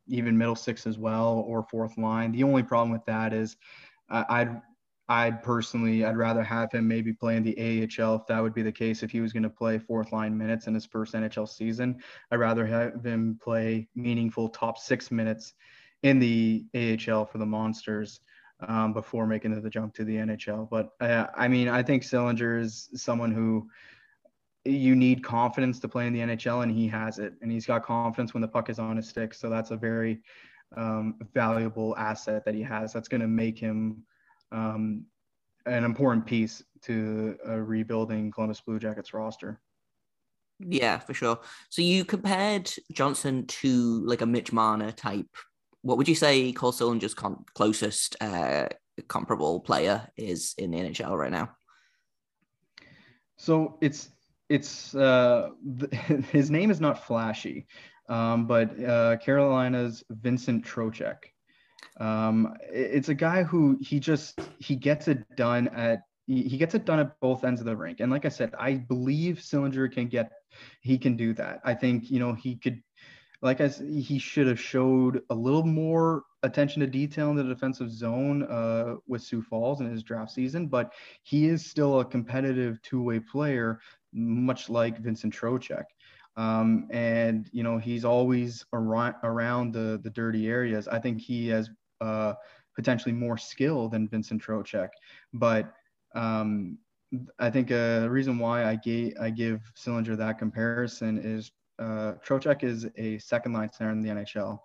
even 0.07 0.37
middle 0.37 0.55
six 0.55 0.85
as 0.85 0.97
well 0.97 1.45
or 1.47 1.63
fourth 1.63 1.97
line. 1.97 2.31
The 2.31 2.43
only 2.43 2.63
problem 2.63 2.91
with 2.91 3.05
that 3.05 3.33
is 3.33 3.55
uh, 4.09 4.25
I'd 4.29 4.61
I'd 5.09 5.41
personally, 5.41 6.03
I'd 6.03 6.17
rather 6.17 6.43
have 6.43 6.73
him 6.73 6.85
maybe 6.85 7.13
play 7.13 7.37
in 7.37 7.43
the 7.43 7.55
AHL 7.57 8.15
if 8.15 8.27
that 8.27 8.43
would 8.43 8.53
be 8.53 8.61
the 8.61 8.71
case. 8.71 9.03
If 9.03 9.11
he 9.11 9.21
was 9.21 9.31
going 9.31 9.43
to 9.43 9.49
play 9.49 9.79
fourth 9.79 10.11
line 10.11 10.37
minutes 10.37 10.67
in 10.67 10.73
his 10.73 10.85
first 10.85 11.13
NHL 11.13 11.47
season, 11.47 12.01
I'd 12.29 12.39
rather 12.39 12.65
have 12.65 13.05
him 13.05 13.39
play 13.41 13.87
meaningful 13.95 14.49
top 14.49 14.77
six 14.77 15.09
minutes 15.09 15.53
in 16.03 16.19
the 16.19 16.65
AHL 16.75 17.25
for 17.25 17.37
the 17.37 17.45
Monsters 17.45 18.19
um, 18.67 18.93
before 18.93 19.27
making 19.27 19.59
the 19.59 19.69
jump 19.69 19.93
to 19.95 20.03
the 20.03 20.15
NHL. 20.15 20.69
But 20.69 20.91
uh, 20.99 21.27
I 21.35 21.47
mean, 21.47 21.67
I 21.67 21.83
think 21.83 22.03
Sillinger 22.03 22.59
is 22.59 22.89
someone 22.95 23.31
who 23.31 23.69
you 24.65 24.95
need 24.95 25.23
confidence 25.23 25.79
to 25.79 25.87
play 25.87 26.07
in 26.07 26.13
the 26.13 26.19
NHL, 26.19 26.63
and 26.63 26.71
he 26.71 26.87
has 26.87 27.19
it. 27.19 27.33
And 27.41 27.51
he's 27.51 27.65
got 27.65 27.83
confidence 27.83 28.33
when 28.33 28.41
the 28.41 28.47
puck 28.47 28.69
is 28.69 28.79
on 28.79 28.97
his 28.97 29.07
stick. 29.07 29.33
So 29.33 29.49
that's 29.49 29.71
a 29.71 29.77
very 29.77 30.21
um, 30.75 31.15
valuable 31.33 31.95
asset 31.97 32.43
that 32.45 32.55
he 32.55 32.61
has. 32.63 32.93
That's 32.93 33.07
going 33.07 33.21
to 33.21 33.27
make 33.27 33.57
him 33.57 34.03
um, 34.51 35.05
an 35.65 35.83
important 35.83 36.25
piece 36.25 36.63
to 36.83 37.37
a 37.45 37.61
rebuilding 37.61 38.31
Columbus 38.31 38.61
Blue 38.61 38.79
Jackets 38.79 39.13
roster. 39.13 39.59
Yeah, 40.59 40.97
for 40.97 41.13
sure. 41.13 41.39
So 41.69 41.81
you 41.81 42.03
compared 42.03 42.71
Johnson 42.91 43.45
to 43.47 44.03
like 44.05 44.21
a 44.21 44.25
Mitch 44.25 44.51
Marner 44.51 44.91
type. 44.91 45.29
What 45.87 45.97
would 45.97 46.09
you 46.09 46.15
say 46.15 46.51
Cole 46.51 46.73
Sillinger's 46.73 47.13
con- 47.13 47.45
closest 47.53 48.17
uh, 48.19 48.67
comparable 49.07 49.61
player 49.61 50.05
is 50.17 50.53
in 50.57 50.71
the 50.71 50.79
NHL 50.79 51.17
right 51.17 51.31
now? 51.31 51.51
So 53.37 53.77
it's 53.79 54.09
it's 54.49 54.93
uh, 54.95 55.51
his 56.33 56.51
name 56.51 56.71
is 56.71 56.81
not 56.81 57.05
flashy, 57.05 57.67
um, 58.09 58.47
but 58.47 58.77
uh, 58.83 59.15
Carolina's 59.23 60.03
Vincent 60.09 60.65
Trocheck. 60.65 61.19
Um, 62.01 62.53
it's 62.69 63.07
a 63.07 63.15
guy 63.15 63.43
who 63.43 63.77
he 63.79 64.01
just 64.01 64.41
he 64.59 64.75
gets 64.75 65.07
it 65.07 65.23
done 65.37 65.69
at 65.69 66.01
he 66.25 66.57
gets 66.57 66.75
it 66.75 66.83
done 66.83 66.99
at 66.99 67.17
both 67.21 67.45
ends 67.45 67.61
of 67.61 67.65
the 67.65 67.77
rink. 67.77 68.01
And 68.01 68.11
like 68.11 68.25
I 68.25 68.29
said, 68.29 68.53
I 68.59 68.73
believe 68.73 69.37
Sillinger 69.37 69.89
can 69.89 70.09
get 70.09 70.33
he 70.81 70.97
can 70.97 71.15
do 71.15 71.33
that. 71.35 71.61
I 71.63 71.73
think 71.75 72.11
you 72.11 72.19
know 72.19 72.33
he 72.33 72.57
could 72.57 72.83
like 73.41 73.61
I 73.61 73.67
said, 73.67 73.89
he 73.89 74.17
should 74.17 74.47
have 74.47 74.59
showed 74.59 75.21
a 75.29 75.35
little 75.35 75.65
more 75.65 76.23
attention 76.43 76.79
to 76.79 76.87
detail 76.87 77.29
in 77.29 77.35
the 77.35 77.43
defensive 77.43 77.91
zone 77.91 78.43
uh, 78.43 78.95
with 79.07 79.21
Sioux 79.21 79.41
Falls 79.41 79.79
in 79.79 79.89
his 79.89 80.03
draft 80.03 80.31
season, 80.31 80.67
but 80.67 80.93
he 81.23 81.47
is 81.47 81.65
still 81.65 81.99
a 81.99 82.05
competitive 82.05 82.81
two-way 82.81 83.19
player, 83.19 83.79
much 84.13 84.69
like 84.69 84.99
Vincent 84.99 85.33
Trocheck. 85.33 85.83
Um, 86.35 86.87
and 86.91 87.49
you 87.51 87.63
know 87.63 87.79
he's 87.79 88.05
always 88.05 88.63
around 88.71 89.15
around 89.23 89.73
the 89.73 89.99
the 90.03 90.11
dirty 90.11 90.47
areas. 90.47 90.87
I 90.87 90.99
think 90.99 91.19
he 91.19 91.47
has 91.47 91.69
uh, 91.99 92.33
potentially 92.75 93.13
more 93.13 93.37
skill 93.37 93.89
than 93.89 94.07
Vincent 94.07 94.41
Trocheck, 94.43 94.89
but 95.33 95.73
um, 96.13 96.77
I 97.39 97.49
think 97.49 97.71
a 97.71 98.03
uh, 98.03 98.07
reason 98.07 98.37
why 98.37 98.65
I 98.65 98.75
gave 98.75 99.13
I 99.19 99.31
give 99.31 99.61
Sillinger 99.75 100.15
that 100.17 100.37
comparison 100.37 101.17
is 101.17 101.51
uh, 101.79 102.13
Trocheck 102.25 102.63
is 102.63 102.87
a 102.97 103.17
second 103.19 103.53
line 103.53 103.71
center 103.71 103.91
in 103.91 104.01
the 104.01 104.09
NHL, 104.09 104.59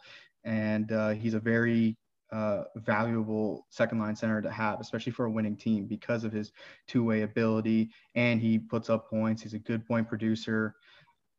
and 0.44 0.90
uh, 0.92 1.10
he's 1.10 1.34
a 1.34 1.40
very 1.40 1.96
uh, 2.32 2.64
valuable 2.76 3.66
second 3.70 3.98
line 3.98 4.16
center 4.16 4.40
to 4.40 4.50
have, 4.50 4.80
especially 4.80 5.12
for 5.12 5.26
a 5.26 5.30
winning 5.30 5.56
team 5.56 5.84
because 5.86 6.24
of 6.24 6.32
his 6.32 6.52
two 6.88 7.04
way 7.04 7.22
ability 7.22 7.90
and 8.14 8.40
he 8.40 8.58
puts 8.58 8.88
up 8.88 9.08
points. 9.08 9.42
He's 9.42 9.54
a 9.54 9.58
good 9.58 9.86
point 9.86 10.08
producer. 10.08 10.74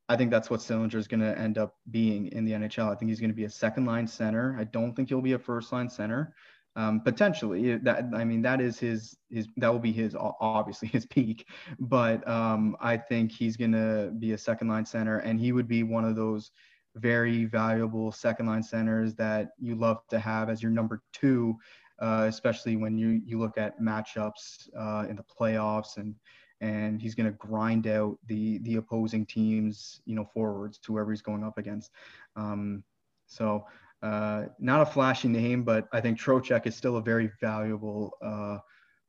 I 0.07 0.15
think 0.15 0.29
that's 0.29 0.49
what 0.49 0.59
Sillinger 0.59 0.95
is 0.95 1.07
going 1.07 1.21
to 1.21 1.37
end 1.37 1.57
up 1.57 1.75
being 1.89 2.27
in 2.27 2.45
the 2.45 2.51
NHL. 2.51 2.91
I 2.91 2.95
think 2.95 3.09
he's 3.09 3.19
going 3.19 3.31
to 3.31 3.35
be 3.35 3.45
a 3.45 3.49
second 3.49 3.85
line 3.85 4.05
center. 4.05 4.55
I 4.59 4.65
don't 4.65 4.93
think 4.93 5.09
he'll 5.09 5.21
be 5.21 5.33
a 5.33 5.39
first 5.39 5.71
line 5.71 5.89
center. 5.89 6.35
Um, 6.75 7.01
potentially 7.01 7.77
that 7.77 8.05
I 8.15 8.23
mean 8.23 8.41
that 8.41 8.59
is 8.59 8.79
his 8.79 9.15
his 9.29 9.47
that 9.57 9.71
will 9.71 9.79
be 9.79 9.91
his 9.91 10.15
obviously 10.17 10.87
his 10.97 11.05
peak, 11.05 11.47
but 11.79 12.27
um, 12.27 12.75
I 12.79 12.97
think 12.97 13.31
he's 13.31 13.57
gonna 13.57 14.11
be 14.17 14.31
a 14.31 14.37
second 14.37 14.69
line 14.69 14.85
center 14.85 15.19
and 15.19 15.39
he 15.39 15.51
would 15.51 15.67
be 15.67 15.83
one 15.83 16.03
of 16.03 16.15
those 16.15 16.51
very 16.95 17.45
valuable 17.45 18.11
second 18.11 18.47
line 18.47 18.63
centers 18.63 19.15
that 19.15 19.49
you 19.59 19.75
love 19.75 20.01
to 20.09 20.19
have 20.19 20.49
as 20.49 20.61
your 20.61 20.71
number 20.71 21.01
two, 21.11 21.55
uh, 21.99 22.25
especially 22.27 22.75
when 22.75 22.97
you 22.97 23.21
you 23.25 23.39
look 23.39 23.57
at 23.57 23.79
matchups 23.79 24.67
uh, 24.77 25.05
in 25.07 25.15
the 25.15 25.23
playoffs 25.23 25.97
and 25.97 26.15
and 26.61 27.01
he's 27.01 27.13
going 27.13 27.25
to 27.25 27.37
grind 27.37 27.87
out 27.87 28.17
the 28.27 28.57
the 28.59 28.77
opposing 28.77 29.25
teams 29.25 30.01
you 30.05 30.15
know 30.15 30.25
forwards 30.33 30.77
to 30.79 30.93
whoever 30.93 31.11
he's 31.11 31.21
going 31.21 31.43
up 31.43 31.57
against. 31.57 31.91
Um, 32.35 32.83
so 33.27 33.65
uh, 34.03 34.48
not 34.60 34.81
a 34.81 34.86
flashy 34.86 35.29
name, 35.29 35.63
but 35.63 35.88
I 35.93 36.01
think 36.01 36.19
Trocheck 36.19 36.67
is 36.67 36.75
still 36.75 36.98
a 36.98 37.01
very 37.01 37.31
valuable 37.39 38.17
uh, 38.22 38.57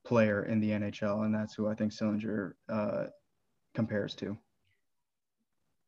player 0.06 0.44
in 0.44 0.60
the 0.60 0.70
NHL, 0.70 1.24
and 1.24 1.34
that's 1.34 1.54
who 1.54 1.68
I 1.68 1.74
think 1.74 1.92
Sillinger 1.92 2.52
uh, 2.68 3.06
compares 3.74 4.14
to. 4.16 4.38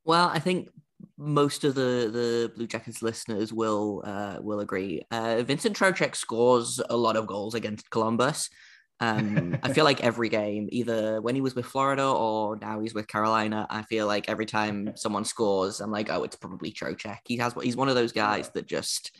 Well, 0.04 0.28
I 0.28 0.40
think 0.40 0.70
most 1.16 1.62
of 1.62 1.74
the 1.74 2.10
the 2.12 2.52
Blue 2.56 2.66
Jackets 2.66 3.00
listeners 3.00 3.52
will 3.52 4.02
uh, 4.04 4.38
will 4.40 4.60
agree. 4.60 5.02
Uh, 5.12 5.42
Vincent 5.42 5.76
Trocheck 5.76 6.16
scores 6.16 6.80
a 6.90 6.96
lot 6.96 7.16
of 7.16 7.28
goals 7.28 7.54
against 7.54 7.90
Columbus. 7.90 8.50
Um, 8.98 9.58
I 9.62 9.72
feel 9.72 9.84
like 9.84 10.02
every 10.02 10.28
game, 10.28 10.68
either 10.72 11.20
when 11.20 11.34
he 11.34 11.40
was 11.40 11.54
with 11.54 11.66
Florida 11.66 12.06
or 12.06 12.56
now 12.56 12.80
he's 12.80 12.94
with 12.94 13.06
Carolina, 13.06 13.66
I 13.68 13.82
feel 13.82 14.06
like 14.06 14.28
every 14.28 14.46
time 14.46 14.92
someone 14.96 15.24
scores, 15.24 15.80
I'm 15.80 15.90
like, 15.90 16.10
oh, 16.10 16.24
it's 16.24 16.36
probably 16.36 16.72
Trocheck. 16.72 17.18
He 17.26 17.36
has 17.38 17.54
he's 17.62 17.76
one 17.76 17.88
of 17.88 17.94
those 17.94 18.12
guys 18.12 18.48
that 18.50 18.66
just 18.66 19.14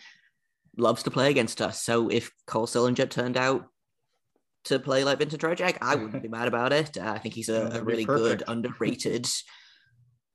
loves 0.77 1.03
to 1.05 1.11
play 1.11 1.31
against 1.31 1.61
us. 1.61 1.83
So 1.83 2.09
if 2.09 2.31
Cole 2.47 2.67
Sillinger 2.67 3.09
turned 3.09 3.37
out 3.37 3.69
to 4.65 4.79
play 4.79 5.05
like 5.05 5.19
Vincent 5.19 5.43
Trocheck, 5.43 5.79
I 5.83 5.95
wouldn't 5.95 6.23
be 6.23 6.29
mad 6.37 6.49
about 6.49 6.73
it. 6.73 6.97
Uh, 6.97 7.13
I 7.13 7.19
think 7.19 7.35
he's 7.35 7.49
a, 7.51 7.71
a 7.75 7.83
really 7.83 8.05
good, 8.05 8.43
underrated 8.49 9.29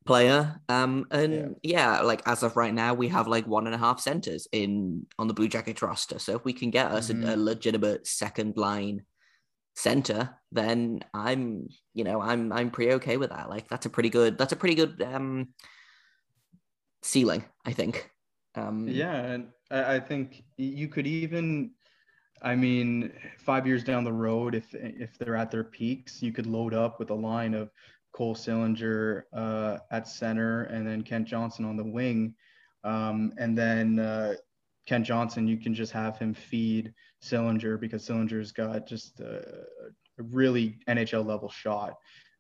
player. 0.06 0.60
Um, 0.70 1.06
and 1.10 1.56
yeah. 1.64 1.98
yeah. 1.98 2.02
like 2.02 2.22
as 2.28 2.44
of 2.44 2.58
right 2.58 2.74
now, 2.74 2.94
we 2.94 3.08
have 3.10 3.28
like 3.28 3.48
one 3.48 3.66
and 3.66 3.76
a 3.76 3.80
half 3.80 4.00
centers 4.00 4.48
in 4.52 5.08
on 5.18 5.28
the 5.28 5.34
Blue 5.34 5.48
Jackets 5.48 5.82
roster. 5.82 6.20
So 6.20 6.36
if 6.36 6.46
we 6.46 6.54
can 6.54 6.70
get 6.70 6.92
us 6.92 7.10
mm-hmm. 7.10 7.28
a, 7.28 7.34
a 7.34 7.38
legitimate 7.38 8.06
second 8.06 8.56
line 8.58 9.04
center, 9.82 10.30
then 10.52 11.04
I'm, 11.14 11.68
you 11.94 12.04
know, 12.04 12.22
I'm 12.22 12.52
I'm 12.54 12.70
pretty 12.70 12.94
okay 12.94 13.18
with 13.18 13.32
that. 13.32 13.50
Like 13.50 13.68
that's 13.68 13.86
a 13.86 13.90
pretty 13.90 14.10
good 14.10 14.38
that's 14.38 14.54
a 14.54 14.56
pretty 14.56 14.76
good 14.76 15.02
um 15.02 15.50
ceiling, 17.02 17.44
I 17.66 17.74
think. 17.74 18.10
Um 18.56 18.88
yeah, 18.88 19.16
and 19.16 19.48
I, 19.72 20.00
think 20.00 20.44
you 20.58 20.88
could 20.88 21.08
even 21.08 21.72
I 22.42 22.56
mean, 22.56 23.12
five 23.40 23.66
years 23.66 23.84
down 23.84 24.04
the 24.04 24.14
road, 24.14 24.56
if 24.56 24.74
if 24.74 25.18
they're 25.18 25.36
at 25.36 25.52
their 25.52 25.64
peaks, 25.64 26.22
you 26.22 26.32
could 26.32 26.48
load 26.48 26.74
up 26.74 27.00
with 27.00 27.10
a 27.10 27.16
line 27.16 27.54
of 27.54 27.72
Cole 28.14 28.36
Sillinger 28.36 29.24
uh, 29.34 29.78
at 29.92 30.08
center 30.08 30.64
and 30.64 30.86
then 30.86 31.02
Kent 31.02 31.28
Johnson 31.28 31.66
on 31.66 31.78
the 31.78 31.84
wing, 31.84 32.36
um, 32.84 33.32
and 33.38 33.58
then 33.58 34.00
uh, 34.00 34.34
Kent 34.86 35.06
Johnson, 35.06 35.48
you 35.48 35.58
can 35.58 35.74
just 35.74 35.92
have 35.94 36.18
him 36.18 36.34
feed 36.34 36.94
Sillinger 37.24 37.80
because 37.80 38.08
Sillinger's 38.08 38.52
got 38.52 38.88
just 38.88 39.20
a, 39.20 39.64
a 40.20 40.24
really 40.24 40.80
NHL 40.88 41.26
level 41.26 41.50
shot. 41.50 41.94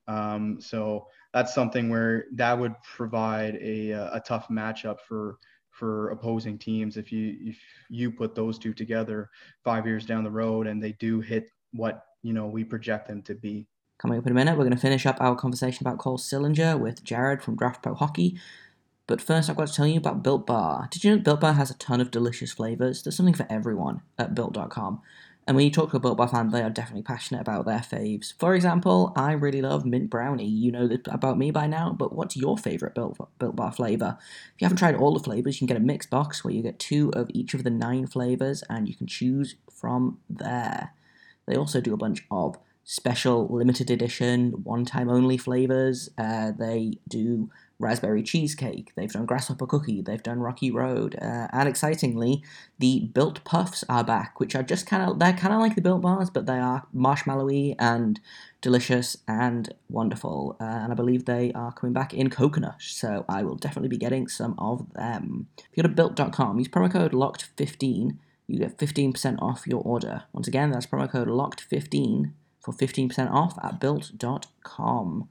Um, 0.07 0.59
so 0.59 1.07
that's 1.33 1.53
something 1.53 1.89
where 1.89 2.25
that 2.33 2.57
would 2.57 2.75
provide 2.83 3.55
a, 3.61 3.91
a 3.91 4.21
tough 4.25 4.47
matchup 4.49 4.99
for 5.07 5.37
for 5.69 6.09
opposing 6.09 6.57
teams 6.57 6.97
if 6.97 7.11
you 7.11 7.37
if 7.39 7.57
you 7.89 8.11
put 8.11 8.35
those 8.35 8.59
two 8.59 8.73
together 8.73 9.29
five 9.63 9.85
years 9.85 10.05
down 10.05 10.23
the 10.23 10.29
road 10.29 10.67
and 10.67 10.83
they 10.83 10.91
do 10.93 11.21
hit 11.21 11.49
what 11.71 12.03
you 12.23 12.33
know 12.33 12.47
we 12.47 12.63
project 12.63 13.07
them 13.07 13.21
to 13.23 13.35
be. 13.35 13.67
Coming 13.97 14.17
up 14.17 14.25
in 14.25 14.31
a 14.31 14.35
minute, 14.35 14.53
we're 14.57 14.63
going 14.63 14.75
to 14.75 14.81
finish 14.81 15.05
up 15.05 15.17
our 15.19 15.35
conversation 15.35 15.85
about 15.85 15.99
Cole 15.99 16.17
Sillinger 16.17 16.79
with 16.79 17.03
Jared 17.03 17.43
from 17.43 17.55
Draft 17.55 17.83
Pro 17.83 17.93
Hockey. 17.93 18.39
But 19.11 19.19
first, 19.19 19.49
I've 19.49 19.57
got 19.57 19.67
to 19.67 19.73
tell 19.73 19.87
you 19.87 19.97
about 19.97 20.23
Built 20.23 20.47
Bar. 20.47 20.87
Did 20.89 21.03
you 21.03 21.11
know 21.11 21.21
Built 21.21 21.41
Bar 21.41 21.51
has 21.51 21.69
a 21.69 21.77
ton 21.77 21.99
of 21.99 22.11
delicious 22.11 22.53
flavors? 22.53 23.03
There's 23.03 23.17
something 23.17 23.33
for 23.33 23.45
everyone 23.49 24.03
at 24.17 24.33
Built.com. 24.33 25.01
And 25.45 25.57
when 25.57 25.65
you 25.65 25.69
talk 25.69 25.91
to 25.91 25.97
a 25.97 25.99
Built 25.99 26.17
Bar 26.17 26.29
fan, 26.29 26.49
they 26.51 26.61
are 26.61 26.69
definitely 26.69 27.01
passionate 27.01 27.41
about 27.41 27.65
their 27.65 27.79
faves. 27.79 28.33
For 28.39 28.55
example, 28.55 29.11
I 29.17 29.33
really 29.33 29.61
love 29.61 29.85
mint 29.85 30.09
brownie. 30.09 30.47
You 30.47 30.71
know 30.71 30.89
about 31.07 31.37
me 31.37 31.51
by 31.51 31.67
now, 31.67 31.91
but 31.91 32.15
what's 32.15 32.37
your 32.37 32.57
favorite 32.57 32.95
Built, 32.95 33.17
Built 33.37 33.57
Bar 33.57 33.73
flavor? 33.73 34.17
If 34.55 34.61
you 34.61 34.65
haven't 34.65 34.77
tried 34.77 34.95
all 34.95 35.13
the 35.13 35.19
flavors, 35.21 35.55
you 35.55 35.67
can 35.67 35.75
get 35.75 35.83
a 35.83 35.85
mixed 35.85 36.09
box 36.09 36.45
where 36.45 36.53
you 36.53 36.63
get 36.63 36.79
two 36.79 37.11
of 37.11 37.29
each 37.33 37.53
of 37.53 37.65
the 37.65 37.69
nine 37.69 38.07
flavors 38.07 38.63
and 38.69 38.87
you 38.87 38.95
can 38.95 39.07
choose 39.07 39.55
from 39.69 40.19
there. 40.29 40.93
They 41.47 41.57
also 41.57 41.81
do 41.81 41.93
a 41.93 41.97
bunch 41.97 42.25
of 42.31 42.57
special 42.85 43.47
limited 43.47 43.91
edition, 43.91 44.51
one 44.63 44.85
time 44.85 45.09
only 45.09 45.35
flavors. 45.35 46.09
Uh, 46.17 46.51
they 46.57 46.93
do 47.09 47.49
raspberry 47.81 48.23
cheesecake, 48.23 48.93
they've 48.95 49.11
done 49.11 49.25
grasshopper 49.25 49.67
cookie, 49.67 50.01
they've 50.01 50.23
done 50.23 50.39
rocky 50.39 50.71
road, 50.71 51.15
uh, 51.21 51.47
and 51.51 51.67
excitingly, 51.67 52.43
the 52.79 53.09
built 53.13 53.43
puffs 53.43 53.83
are 53.89 54.03
back, 54.03 54.39
which 54.39 54.55
are 54.55 54.63
just 54.63 54.87
kind 54.87 55.09
of 55.09 55.19
they're 55.19 55.33
kind 55.33 55.53
of 55.53 55.59
like 55.59 55.75
the 55.75 55.81
built 55.81 56.01
bars, 56.01 56.29
but 56.29 56.45
they 56.45 56.59
are 56.59 56.83
marshmallowy 56.95 57.75
and 57.79 58.19
delicious 58.61 59.17
and 59.27 59.73
wonderful. 59.89 60.55
Uh, 60.59 60.63
and 60.63 60.91
I 60.91 60.95
believe 60.95 61.25
they 61.25 61.51
are 61.53 61.71
coming 61.71 61.93
back 61.93 62.13
in 62.13 62.29
coconut, 62.29 62.81
so 62.81 63.25
I 63.27 63.43
will 63.43 63.55
definitely 63.55 63.89
be 63.89 63.97
getting 63.97 64.27
some 64.27 64.55
of 64.57 64.93
them. 64.93 65.47
If 65.57 65.65
you 65.75 65.83
go 65.83 65.89
to 65.89 65.95
built.com, 65.95 66.59
use 66.59 66.67
promo 66.67 66.91
code 66.91 67.11
locked15. 67.11 68.17
You 68.47 68.59
get 68.59 68.77
15% 68.77 69.41
off 69.41 69.65
your 69.65 69.81
order. 69.81 70.23
Once 70.33 70.47
again, 70.47 70.71
that's 70.71 70.85
promo 70.85 71.09
code 71.09 71.27
locked15 71.27 72.31
for 72.59 72.73
15% 72.73 73.31
off 73.31 73.57
at 73.63 73.79
built.com. 73.79 75.29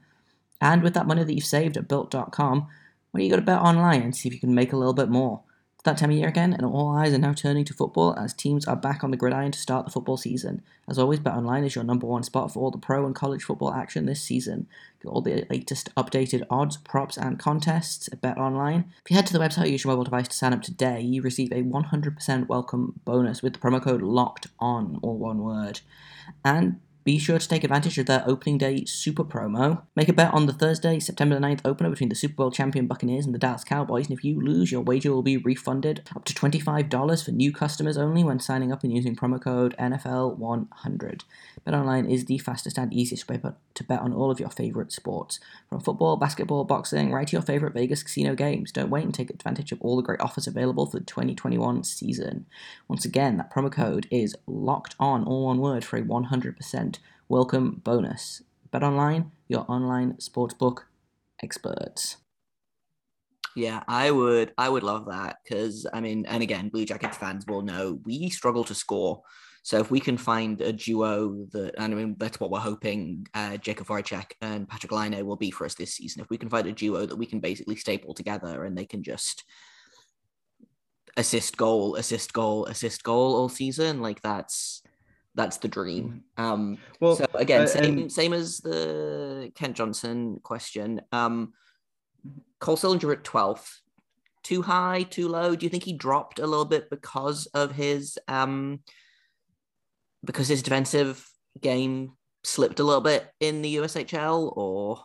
And 0.61 0.83
with 0.83 0.93
that 0.93 1.07
money 1.07 1.23
that 1.23 1.33
you've 1.33 1.43
saved 1.43 1.75
at 1.75 1.87
built.com, 1.87 2.67
why 3.11 3.19
don't 3.19 3.25
you 3.25 3.31
go 3.31 3.35
to 3.35 3.41
bet 3.41 3.59
online 3.59 4.03
and 4.03 4.15
see 4.15 4.29
if 4.29 4.33
you 4.33 4.39
can 4.39 4.55
make 4.55 4.71
a 4.71 4.77
little 4.77 4.93
bit 4.93 5.09
more? 5.09 5.41
It's 5.81 5.85
that 5.85 5.97
time 5.97 6.11
of 6.11 6.15
year 6.15 6.27
again, 6.27 6.53
and 6.53 6.63
all 6.63 6.95
eyes 6.95 7.11
are 7.11 7.17
now 7.17 7.33
turning 7.33 7.65
to 7.65 7.73
football 7.73 8.13
as 8.15 8.35
teams 8.35 8.67
are 8.67 8.75
back 8.75 9.03
on 9.03 9.09
the 9.09 9.17
gridiron 9.17 9.51
to 9.51 9.57
start 9.57 9.83
the 9.83 9.91
football 9.91 10.15
season. 10.15 10.61
As 10.87 10.99
always, 10.99 11.19
Bet 11.19 11.33
Online 11.33 11.63
is 11.63 11.73
your 11.73 11.83
number 11.83 12.05
one 12.05 12.21
spot 12.21 12.53
for 12.53 12.59
all 12.59 12.69
the 12.69 12.77
pro 12.77 13.03
and 13.03 13.15
college 13.15 13.43
football 13.43 13.73
action 13.73 14.05
this 14.05 14.21
season. 14.21 14.67
Get 15.01 15.09
all 15.09 15.21
the 15.21 15.43
latest 15.49 15.89
updated 15.95 16.45
odds, 16.51 16.77
props, 16.77 17.17
and 17.17 17.39
contests 17.39 18.07
at 18.11 18.21
Bet 18.21 18.37
Online. 18.37 18.93
If 19.03 19.09
you 19.09 19.15
head 19.15 19.25
to 19.25 19.33
the 19.33 19.39
website, 19.39 19.71
use 19.71 19.83
your 19.83 19.91
mobile 19.91 20.03
device 20.03 20.27
to 20.27 20.35
sign 20.35 20.53
up 20.53 20.61
today, 20.61 21.01
you 21.01 21.23
receive 21.23 21.51
a 21.51 21.63
100% 21.63 22.47
welcome 22.47 22.99
bonus 23.03 23.41
with 23.41 23.53
the 23.53 23.59
promo 23.59 23.81
code 23.81 24.03
LOCKED 24.03 24.49
ON, 24.59 24.99
all 25.01 25.17
one 25.17 25.39
word. 25.39 25.81
And 26.45 26.79
Be 27.03 27.17
sure 27.17 27.39
to 27.39 27.47
take 27.47 27.63
advantage 27.63 27.97
of 27.97 28.05
their 28.05 28.23
opening 28.27 28.59
day 28.59 28.85
super 28.85 29.23
promo. 29.23 29.81
Make 29.95 30.07
a 30.07 30.13
bet 30.13 30.31
on 30.35 30.45
the 30.45 30.53
Thursday, 30.53 30.99
September 30.99 31.33
the 31.33 31.41
9th 31.41 31.61
opener 31.65 31.89
between 31.89 32.09
the 32.09 32.15
Super 32.15 32.35
Bowl 32.35 32.51
champion 32.51 32.85
Buccaneers 32.85 33.25
and 33.25 33.33
the 33.33 33.39
Dallas 33.39 33.63
Cowboys, 33.63 34.07
and 34.07 34.15
if 34.15 34.23
you 34.23 34.39
lose, 34.39 34.71
your 34.71 34.81
wager 34.81 35.11
will 35.11 35.23
be 35.23 35.37
refunded 35.37 36.03
up 36.15 36.25
to 36.25 36.33
$25 36.35 37.25
for 37.25 37.31
new 37.31 37.51
customers 37.51 37.97
only 37.97 38.23
when 38.23 38.39
signing 38.39 38.71
up 38.71 38.83
and 38.83 38.93
using 38.95 39.15
promo 39.15 39.41
code 39.41 39.75
NFL100. 39.79 41.21
BetOnline 41.65 42.11
is 42.11 42.25
the 42.25 42.37
fastest 42.37 42.77
and 42.77 42.93
easiest 42.93 43.27
way 43.27 43.39
to 43.73 43.83
bet 43.83 44.01
on 44.01 44.13
all 44.13 44.29
of 44.29 44.39
your 44.39 44.49
favorite 44.49 44.91
sports. 44.91 45.39
From 45.69 45.79
football, 45.79 46.17
basketball, 46.17 46.65
boxing, 46.65 47.11
right 47.11 47.27
to 47.27 47.33
your 47.33 47.41
favorite 47.41 47.73
Vegas 47.73 48.03
casino 48.03 48.35
games. 48.35 48.71
Don't 48.71 48.89
wait 48.89 49.05
and 49.05 49.13
take 49.13 49.29
advantage 49.29 49.71
of 49.71 49.81
all 49.81 49.95
the 49.95 50.03
great 50.03 50.21
offers 50.21 50.45
available 50.45 50.85
for 50.85 50.99
the 50.99 51.05
2021 51.05 51.83
season. 51.83 52.45
Once 52.87 53.05
again, 53.05 53.37
that 53.37 53.51
promo 53.51 53.71
code 53.71 54.07
is 54.11 54.35
locked 54.45 54.95
on, 54.99 55.23
all 55.23 55.47
one 55.47 55.59
word, 55.59 55.83
for 55.83 55.97
a 55.97 56.03
100% 56.03 56.90
welcome 57.31 57.79
bonus. 57.85 58.43
BetOnline, 58.73 59.31
your 59.47 59.63
online 59.69 60.15
sportsbook 60.15 60.79
experts. 61.41 62.17
Yeah, 63.55 63.83
I 63.87 64.11
would 64.11 64.51
I 64.57 64.67
would 64.67 64.83
love 64.83 65.05
that 65.05 65.37
because 65.41 65.87
I 65.93 66.01
mean, 66.01 66.25
and 66.25 66.43
again, 66.43 66.67
Blue 66.67 66.83
Jackets 66.83 67.15
fans 67.15 67.45
will 67.47 67.61
know 67.61 68.01
we 68.03 68.29
struggle 68.29 68.65
to 68.65 68.75
score. 68.75 69.21
So 69.63 69.79
if 69.79 69.89
we 69.89 70.01
can 70.01 70.17
find 70.17 70.59
a 70.59 70.73
duo 70.73 71.45
that, 71.53 71.75
and 71.77 71.93
I 71.93 71.95
mean, 71.95 72.17
that's 72.19 72.41
what 72.41 72.51
we're 72.51 72.59
hoping 72.59 73.25
uh, 73.33 73.51
Jakub 73.51 73.85
Voracek 73.85 74.33
and 74.41 74.67
Patrick 74.67 74.91
Laine 74.91 75.25
will 75.25 75.37
be 75.37 75.51
for 75.51 75.63
us 75.63 75.75
this 75.75 75.93
season. 75.93 76.21
If 76.21 76.29
we 76.29 76.37
can 76.37 76.49
find 76.49 76.67
a 76.67 76.73
duo 76.73 77.05
that 77.05 77.15
we 77.15 77.25
can 77.25 77.39
basically 77.39 77.77
staple 77.77 78.13
together 78.13 78.65
and 78.65 78.77
they 78.77 78.85
can 78.85 79.03
just 79.03 79.45
assist 81.15 81.55
goal, 81.55 81.95
assist 81.95 82.33
goal, 82.33 82.65
assist 82.65 83.03
goal 83.03 83.35
all 83.35 83.47
season, 83.47 84.01
like 84.01 84.21
that's 84.21 84.80
that's 85.35 85.57
the 85.57 85.67
dream. 85.67 86.23
Mm-hmm. 86.37 86.51
Um, 86.51 86.77
well, 86.99 87.15
so 87.15 87.25
again, 87.33 87.61
uh, 87.61 87.67
same 87.67 88.09
same 88.09 88.33
as 88.33 88.57
the 88.59 89.51
Kent 89.55 89.77
Johnson 89.77 90.39
question. 90.43 91.01
Um, 91.11 91.53
Cole 92.59 92.77
Sillinger 92.77 93.13
at 93.13 93.23
twelfth, 93.23 93.81
too 94.43 94.61
high, 94.61 95.03
too 95.03 95.27
low? 95.27 95.55
Do 95.55 95.65
you 95.65 95.69
think 95.69 95.83
he 95.83 95.93
dropped 95.93 96.39
a 96.39 96.47
little 96.47 96.65
bit 96.65 96.89
because 96.89 97.47
of 97.47 97.71
his 97.71 98.17
um, 98.27 98.81
because 100.23 100.47
his 100.47 100.63
defensive 100.63 101.27
game 101.59 102.13
slipped 102.43 102.79
a 102.79 102.83
little 102.83 103.01
bit 103.01 103.27
in 103.39 103.61
the 103.61 103.77
USHL, 103.77 104.55
or? 104.55 105.03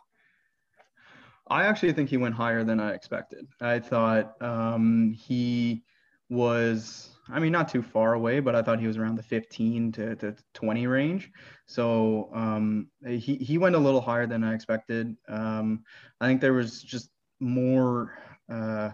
I 1.48 1.64
actually 1.64 1.92
think 1.92 2.08
he 2.08 2.16
went 2.16 2.34
higher 2.34 2.64
than 2.64 2.80
I 2.80 2.92
expected. 2.92 3.46
I 3.60 3.78
thought 3.78 4.40
um, 4.42 5.12
he 5.16 5.84
was, 6.28 7.10
I 7.30 7.40
mean, 7.40 7.52
not 7.52 7.68
too 7.68 7.82
far 7.82 8.14
away, 8.14 8.40
but 8.40 8.54
I 8.54 8.62
thought 8.62 8.78
he 8.78 8.86
was 8.86 8.96
around 8.96 9.16
the 9.16 9.22
15 9.22 9.92
to, 9.92 10.16
to 10.16 10.36
20 10.54 10.86
range. 10.86 11.30
So 11.66 12.30
um, 12.32 12.88
he, 13.04 13.36
he 13.36 13.58
went 13.58 13.74
a 13.74 13.80
little 13.80 14.00
higher 14.00 14.26
than 14.26 14.44
I 14.44 14.54
expected. 14.54 15.16
Um, 15.28 15.82
I 16.20 16.26
think 16.26 16.40
there 16.40 16.52
was 16.52 16.82
just 16.82 17.10
more, 17.40 18.16
uh, 18.50 18.90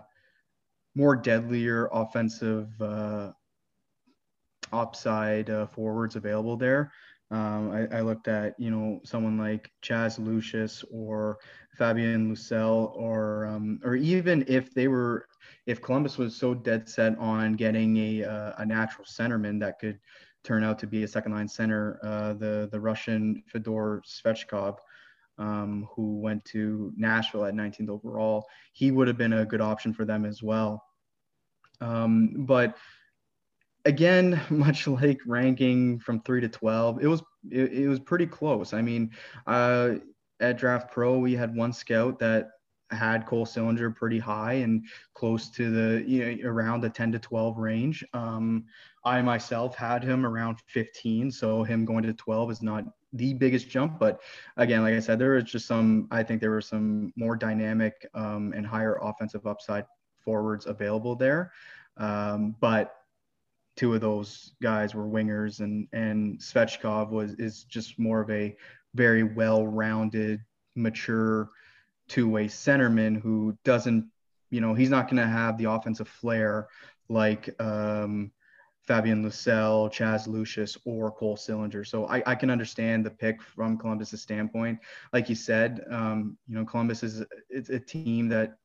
more 0.94 1.16
deadlier 1.16 1.88
offensive 1.92 2.68
uh, 2.80 3.32
upside 4.72 5.50
uh, 5.50 5.66
forwards 5.66 6.16
available 6.16 6.56
there. 6.56 6.92
Um, 7.30 7.70
I, 7.70 7.96
I, 7.96 8.00
looked 8.02 8.28
at 8.28 8.54
you 8.58 8.70
know 8.70 9.00
someone 9.04 9.38
like 9.38 9.70
Chaz 9.82 10.18
Lucius 10.18 10.84
or 10.92 11.38
Fabian 11.78 12.30
Lysell 12.30 12.94
or 12.94 13.46
um, 13.46 13.80
or 13.84 13.96
even 13.96 14.44
if 14.48 14.74
they 14.74 14.86
were 14.86 15.26
if 15.66 15.80
Columbus 15.80 16.18
was 16.18 16.36
so 16.36 16.54
dead 16.54 16.88
set 16.88 17.18
on 17.18 17.54
getting 17.54 17.96
a 17.96 18.24
uh, 18.24 18.52
a 18.58 18.66
natural 18.66 19.06
centerman 19.06 19.60
that 19.60 19.78
could 19.78 19.98
turn 20.44 20.64
out 20.64 20.78
to 20.80 20.86
be 20.86 21.04
a 21.04 21.08
second 21.08 21.32
line 21.32 21.48
center, 21.48 21.98
uh, 22.02 22.34
the 22.34 22.68
the 22.72 22.80
Russian 22.80 23.42
Fedor 23.46 24.02
Svechkov, 24.06 24.78
um, 25.38 25.88
who 25.94 26.18
went 26.20 26.44
to 26.46 26.92
Nashville 26.96 27.44
at 27.44 27.54
19th 27.54 27.88
overall, 27.88 28.46
he 28.72 28.90
would 28.90 29.08
have 29.08 29.18
been 29.18 29.32
a 29.32 29.46
good 29.46 29.60
option 29.60 29.92
for 29.92 30.04
them 30.04 30.24
as 30.24 30.42
well. 30.42 30.82
Um, 31.80 32.46
but 32.46 32.76
again, 33.84 34.40
much 34.50 34.86
like 34.86 35.20
ranking 35.26 35.98
from 35.98 36.20
three 36.22 36.40
to 36.40 36.48
12, 36.48 37.02
it 37.02 37.06
was, 37.06 37.22
it, 37.50 37.72
it 37.72 37.88
was 37.88 38.00
pretty 38.00 38.26
close. 38.26 38.72
I 38.72 38.82
mean, 38.82 39.10
uh, 39.46 39.94
at 40.40 40.58
Draft 40.58 40.92
Pro, 40.92 41.18
we 41.18 41.34
had 41.34 41.54
one 41.54 41.72
scout 41.72 42.18
that 42.18 42.50
had 42.92 43.26
Cole 43.26 43.46
Sillinger 43.46 43.94
pretty 43.94 44.18
high 44.18 44.54
and 44.54 44.84
close 45.14 45.48
to 45.50 45.70
the, 45.70 46.04
you 46.08 46.36
know, 46.36 46.48
around 46.48 46.80
the 46.80 46.90
10 46.90 47.12
to 47.12 47.18
12 47.18 47.58
range. 47.58 48.04
Um, 48.12 48.64
I 49.04 49.20
myself 49.22 49.74
had 49.74 50.04
him 50.04 50.24
around 50.24 50.58
15. 50.66 51.30
So 51.30 51.62
him 51.62 51.84
going 51.84 52.04
to 52.04 52.12
12 52.12 52.50
is 52.50 52.62
not 52.62 52.84
the 53.12 53.34
biggest 53.34 53.68
jump. 53.68 53.98
But 53.98 54.20
again, 54.56 54.82
like 54.82 54.94
I 54.94 55.00
said, 55.00 55.18
there 55.18 55.32
was 55.32 55.44
just 55.44 55.66
some, 55.66 56.08
I 56.10 56.22
think 56.22 56.40
there 56.40 56.50
were 56.50 56.60
some 56.60 57.12
more 57.16 57.36
dynamic 57.36 58.06
um, 58.14 58.52
and 58.54 58.66
higher 58.66 58.98
offensive 59.02 59.46
upside 59.46 59.86
forwards 60.24 60.66
available 60.66 61.16
there. 61.16 61.52
Um, 61.96 62.54
but 62.60 62.94
two 63.76 63.94
of 63.94 64.00
those 64.00 64.52
guys 64.62 64.94
were 64.94 65.06
wingers, 65.06 65.60
and 65.60 65.88
and 65.92 66.38
Svechkov 66.38 67.10
was 67.10 67.34
is 67.34 67.64
just 67.64 67.98
more 67.98 68.20
of 68.20 68.30
a 68.30 68.56
very 68.94 69.22
well-rounded, 69.22 70.40
mature 70.74 71.50
two-way 72.08 72.46
centerman 72.46 73.20
who 73.20 73.56
doesn't, 73.64 74.06
you 74.50 74.60
know, 74.60 74.74
he's 74.74 74.90
not 74.90 75.08
going 75.08 75.22
to 75.22 75.26
have 75.26 75.56
the 75.58 75.64
offensive 75.64 76.08
flair 76.08 76.68
like 77.08 77.54
um, 77.60 78.30
Fabian 78.86 79.24
Lysell, 79.24 79.92
Chaz 79.92 80.26
Lucius, 80.26 80.76
or 80.84 81.10
Cole 81.10 81.36
Sillinger. 81.36 81.86
So 81.86 82.06
I, 82.06 82.22
I, 82.26 82.34
can 82.34 82.50
understand 82.50 83.06
the 83.06 83.10
pick 83.10 83.40
from 83.40 83.78
Columbus's 83.78 84.22
standpoint. 84.22 84.78
Like 85.12 85.28
you 85.28 85.34
said, 85.34 85.84
um, 85.90 86.36
you 86.48 86.54
know, 86.54 86.64
Columbus 86.64 87.02
is 87.02 87.24
it's 87.48 87.70
a 87.70 87.78
team 87.78 88.28
that 88.28 88.56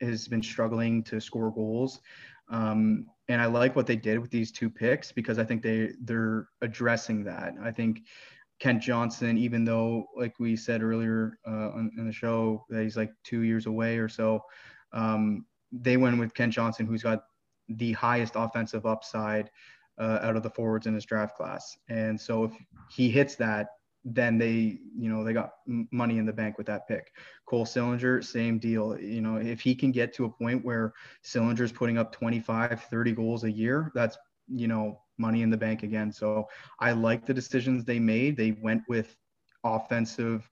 has 0.00 0.28
been 0.28 0.42
struggling 0.42 1.02
to 1.04 1.20
score 1.20 1.50
goals. 1.50 2.00
Um, 2.48 3.06
and 3.28 3.40
I 3.40 3.46
like 3.46 3.74
what 3.74 3.86
they 3.86 3.96
did 3.96 4.18
with 4.18 4.30
these 4.30 4.52
two 4.52 4.70
picks 4.70 5.12
because 5.12 5.38
I 5.38 5.44
think 5.44 5.62
they 5.62 5.90
they're 6.00 6.48
addressing 6.62 7.24
that. 7.24 7.54
I 7.62 7.70
think 7.70 8.02
Kent 8.58 8.82
Johnson, 8.82 9.36
even 9.36 9.64
though 9.64 10.06
like 10.16 10.38
we 10.38 10.56
said 10.56 10.82
earlier 10.82 11.38
uh, 11.46 11.70
on, 11.70 11.90
on, 11.98 12.06
the 12.06 12.12
show 12.12 12.64
that 12.70 12.82
he's 12.82 12.96
like 12.96 13.12
two 13.22 13.40
years 13.40 13.66
away 13.66 13.98
or 13.98 14.08
so, 14.08 14.42
um, 14.92 15.44
they 15.72 15.96
went 15.96 16.18
with 16.18 16.34
Kent 16.34 16.54
Johnson, 16.54 16.86
who's 16.86 17.02
got 17.02 17.24
the 17.68 17.92
highest 17.92 18.34
offensive 18.36 18.86
upside 18.86 19.50
uh, 19.98 20.20
out 20.22 20.36
of 20.36 20.42
the 20.42 20.50
forwards 20.50 20.86
in 20.86 20.94
his 20.94 21.04
draft 21.04 21.36
class. 21.36 21.76
And 21.88 22.20
so 22.20 22.44
if 22.44 22.52
he 22.90 23.10
hits 23.10 23.34
that, 23.36 23.68
then 24.04 24.38
they, 24.38 24.78
you 24.96 25.10
know, 25.10 25.24
they 25.24 25.32
got 25.32 25.54
money 25.66 26.18
in 26.18 26.26
the 26.26 26.32
bank 26.32 26.58
with 26.58 26.66
that 26.68 26.86
pick. 26.86 27.12
Cole 27.44 27.66
Sillinger, 27.66 28.24
same 28.24 28.58
deal. 28.58 28.96
You 29.00 29.20
know, 29.20 29.36
if 29.36 29.60
he 29.60 29.74
can 29.74 29.90
get 29.90 30.14
to 30.14 30.26
a 30.26 30.30
point 30.30 30.64
where 30.64 30.94
Sillinger's 31.24 31.72
putting 31.72 31.98
up 31.98 32.12
25, 32.12 32.84
30 32.84 33.12
goals 33.12 33.42
a 33.42 33.50
year, 33.50 33.90
that's, 33.94 34.16
you 34.48 34.68
know, 34.68 35.00
money 35.18 35.42
in 35.42 35.50
the 35.50 35.56
bank 35.56 35.82
again. 35.82 36.12
So 36.12 36.48
I 36.80 36.92
like 36.92 37.26
the 37.26 37.34
decisions 37.34 37.84
they 37.84 37.98
made. 37.98 38.36
They 38.36 38.52
went 38.52 38.82
with 38.88 39.16
offensive 39.64 40.48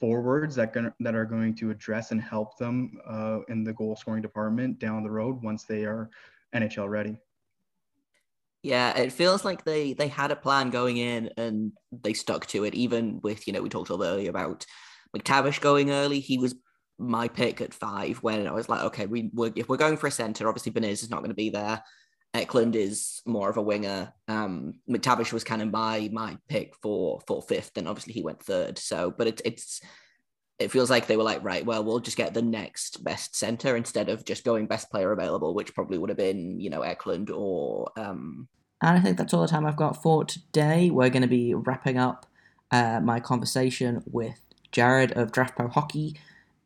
forwards 0.00 0.54
that 0.56 0.72
gonna, 0.72 0.94
that 1.00 1.14
are 1.14 1.24
going 1.24 1.54
to 1.54 1.70
address 1.70 2.10
and 2.10 2.20
help 2.20 2.56
them 2.56 2.98
uh, 3.06 3.40
in 3.48 3.62
the 3.64 3.72
goal 3.72 3.96
scoring 3.96 4.22
department 4.22 4.78
down 4.78 5.02
the 5.02 5.10
road 5.10 5.42
once 5.42 5.64
they 5.64 5.84
are 5.84 6.10
NHL 6.54 6.88
ready. 6.88 7.18
Yeah, 8.62 8.96
it 8.96 9.12
feels 9.12 9.44
like 9.44 9.64
they 9.64 9.94
they 9.94 10.08
had 10.08 10.30
a 10.30 10.36
plan 10.36 10.68
going 10.70 10.98
in 10.98 11.30
and 11.38 11.72
they 11.92 12.12
stuck 12.12 12.46
to 12.48 12.64
it. 12.64 12.74
Even 12.74 13.20
with 13.22 13.46
you 13.46 13.52
know 13.52 13.62
we 13.62 13.68
talked 13.68 13.88
a 13.88 13.94
little 13.94 14.14
earlier 14.14 14.30
about 14.30 14.66
McTavish 15.16 15.60
going 15.60 15.90
early. 15.90 16.20
He 16.20 16.38
was 16.38 16.54
my 16.98 17.28
pick 17.28 17.62
at 17.62 17.72
five 17.72 18.18
when 18.18 18.46
I 18.46 18.52
was 18.52 18.68
like, 18.68 18.82
okay, 18.84 19.06
we 19.06 19.30
we're, 19.32 19.52
if 19.56 19.68
we're 19.68 19.78
going 19.78 19.96
for 19.96 20.08
a 20.08 20.10
center, 20.10 20.46
obviously 20.46 20.72
Beniers 20.72 21.02
is 21.02 21.10
not 21.10 21.20
going 21.20 21.30
to 21.30 21.34
be 21.34 21.48
there. 21.48 21.82
Eklund 22.32 22.76
is 22.76 23.22
more 23.26 23.50
of 23.50 23.56
a 23.56 23.62
winger. 23.62 24.12
Um, 24.28 24.74
McTavish 24.88 25.32
was 25.32 25.44
kind 25.44 25.62
of 25.62 25.70
my 25.70 26.08
my 26.12 26.36
pick 26.48 26.74
for 26.82 27.20
for 27.26 27.42
fifth, 27.42 27.76
and 27.76 27.88
obviously 27.88 28.12
he 28.12 28.22
went 28.22 28.42
third. 28.42 28.78
So, 28.78 29.12
but 29.16 29.26
it's 29.26 29.42
it's 29.44 29.80
it 30.58 30.70
feels 30.70 30.90
like 30.90 31.06
they 31.06 31.16
were 31.16 31.24
like, 31.24 31.42
right, 31.42 31.64
well, 31.64 31.82
we'll 31.82 32.00
just 32.00 32.16
get 32.16 32.34
the 32.34 32.42
next 32.42 33.02
best 33.02 33.34
center 33.34 33.76
instead 33.76 34.08
of 34.08 34.24
just 34.24 34.44
going 34.44 34.66
best 34.66 34.90
player 34.90 35.10
available, 35.10 35.54
which 35.54 35.74
probably 35.74 35.96
would 35.98 36.10
have 36.10 36.18
been, 36.18 36.60
you 36.60 36.70
know, 36.70 36.82
Eklund 36.82 37.30
or. 37.30 37.90
Um... 37.96 38.48
And 38.82 38.96
I 38.96 39.00
think 39.00 39.18
that's 39.18 39.34
all 39.34 39.42
the 39.42 39.48
time 39.48 39.66
I've 39.66 39.76
got 39.76 40.02
for 40.02 40.24
today. 40.24 40.88
We're 40.88 41.10
going 41.10 41.20
to 41.22 41.28
be 41.28 41.52
wrapping 41.54 41.98
up 41.98 42.26
uh, 42.70 43.00
my 43.02 43.20
conversation 43.20 44.02
with 44.06 44.40
Jared 44.72 45.12
of 45.12 45.32
Draft 45.32 45.54
Pro 45.54 45.68
Hockey 45.68 46.16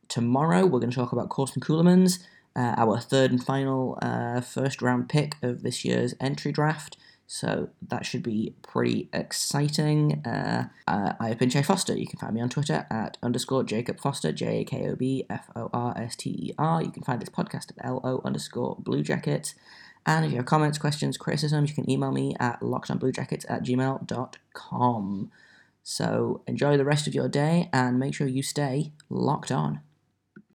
tomorrow. 0.07 0.65
We're 0.65 0.79
going 0.79 0.91
to 0.91 0.95
talk 0.95 1.11
about 1.11 1.27
Corson 1.27 1.61
Ceulemans, 1.61 2.19
uh, 2.55 2.75
our 2.77 2.99
third 2.99 3.31
and 3.31 3.43
final 3.43 3.97
uh, 4.01 4.41
first 4.41 4.81
round 4.81 5.09
pick 5.09 5.35
of 5.41 5.63
this 5.63 5.83
year's 5.83 6.13
entry 6.19 6.51
draft. 6.51 6.97
So 7.27 7.69
that 7.87 8.05
should 8.05 8.21
be 8.21 8.53
pretty 8.61 9.09
exciting. 9.11 10.23
Uh, 10.25 10.67
uh, 10.87 11.13
I 11.19 11.29
have 11.29 11.39
been 11.39 11.49
Jay 11.49 11.63
Forster. 11.63 11.97
You 11.97 12.05
can 12.05 12.19
find 12.19 12.35
me 12.35 12.41
on 12.41 12.49
Twitter 12.49 12.85
at 12.91 13.17
underscore 13.23 13.63
Jacob 13.63 13.99
Forster, 13.99 14.31
J 14.31 14.61
A 14.61 14.63
K 14.63 14.87
O 14.89 14.95
B 14.95 15.25
F 15.29 15.49
O 15.55 15.69
R 15.73 15.97
S 15.97 16.15
T 16.15 16.29
E 16.29 16.53
R. 16.57 16.83
You 16.83 16.91
can 16.91 17.03
find 17.03 17.19
this 17.19 17.29
podcast 17.29 17.71
at 17.71 17.83
L 17.83 17.99
O 18.03 18.21
underscore 18.23 18.77
Blue. 18.79 19.03
And 20.07 20.23
if 20.23 20.31
you 20.31 20.37
have 20.37 20.45
comments, 20.45 20.77
questions, 20.77 21.17
criticisms, 21.17 21.69
you 21.69 21.75
can 21.75 21.89
email 21.89 22.11
me 22.11 22.35
at 22.39 22.59
lockedonbluejackets 22.59 23.45
at 23.49 23.63
gmail.com. 23.63 25.31
So 25.81 26.41
enjoy 26.47 26.77
the 26.77 26.85
rest 26.85 27.07
of 27.07 27.15
your 27.15 27.27
day 27.27 27.69
and 27.73 27.99
make 27.99 28.13
sure 28.13 28.27
you 28.27 28.43
stay 28.43 28.91
locked 29.09 29.51
on. 29.51 29.81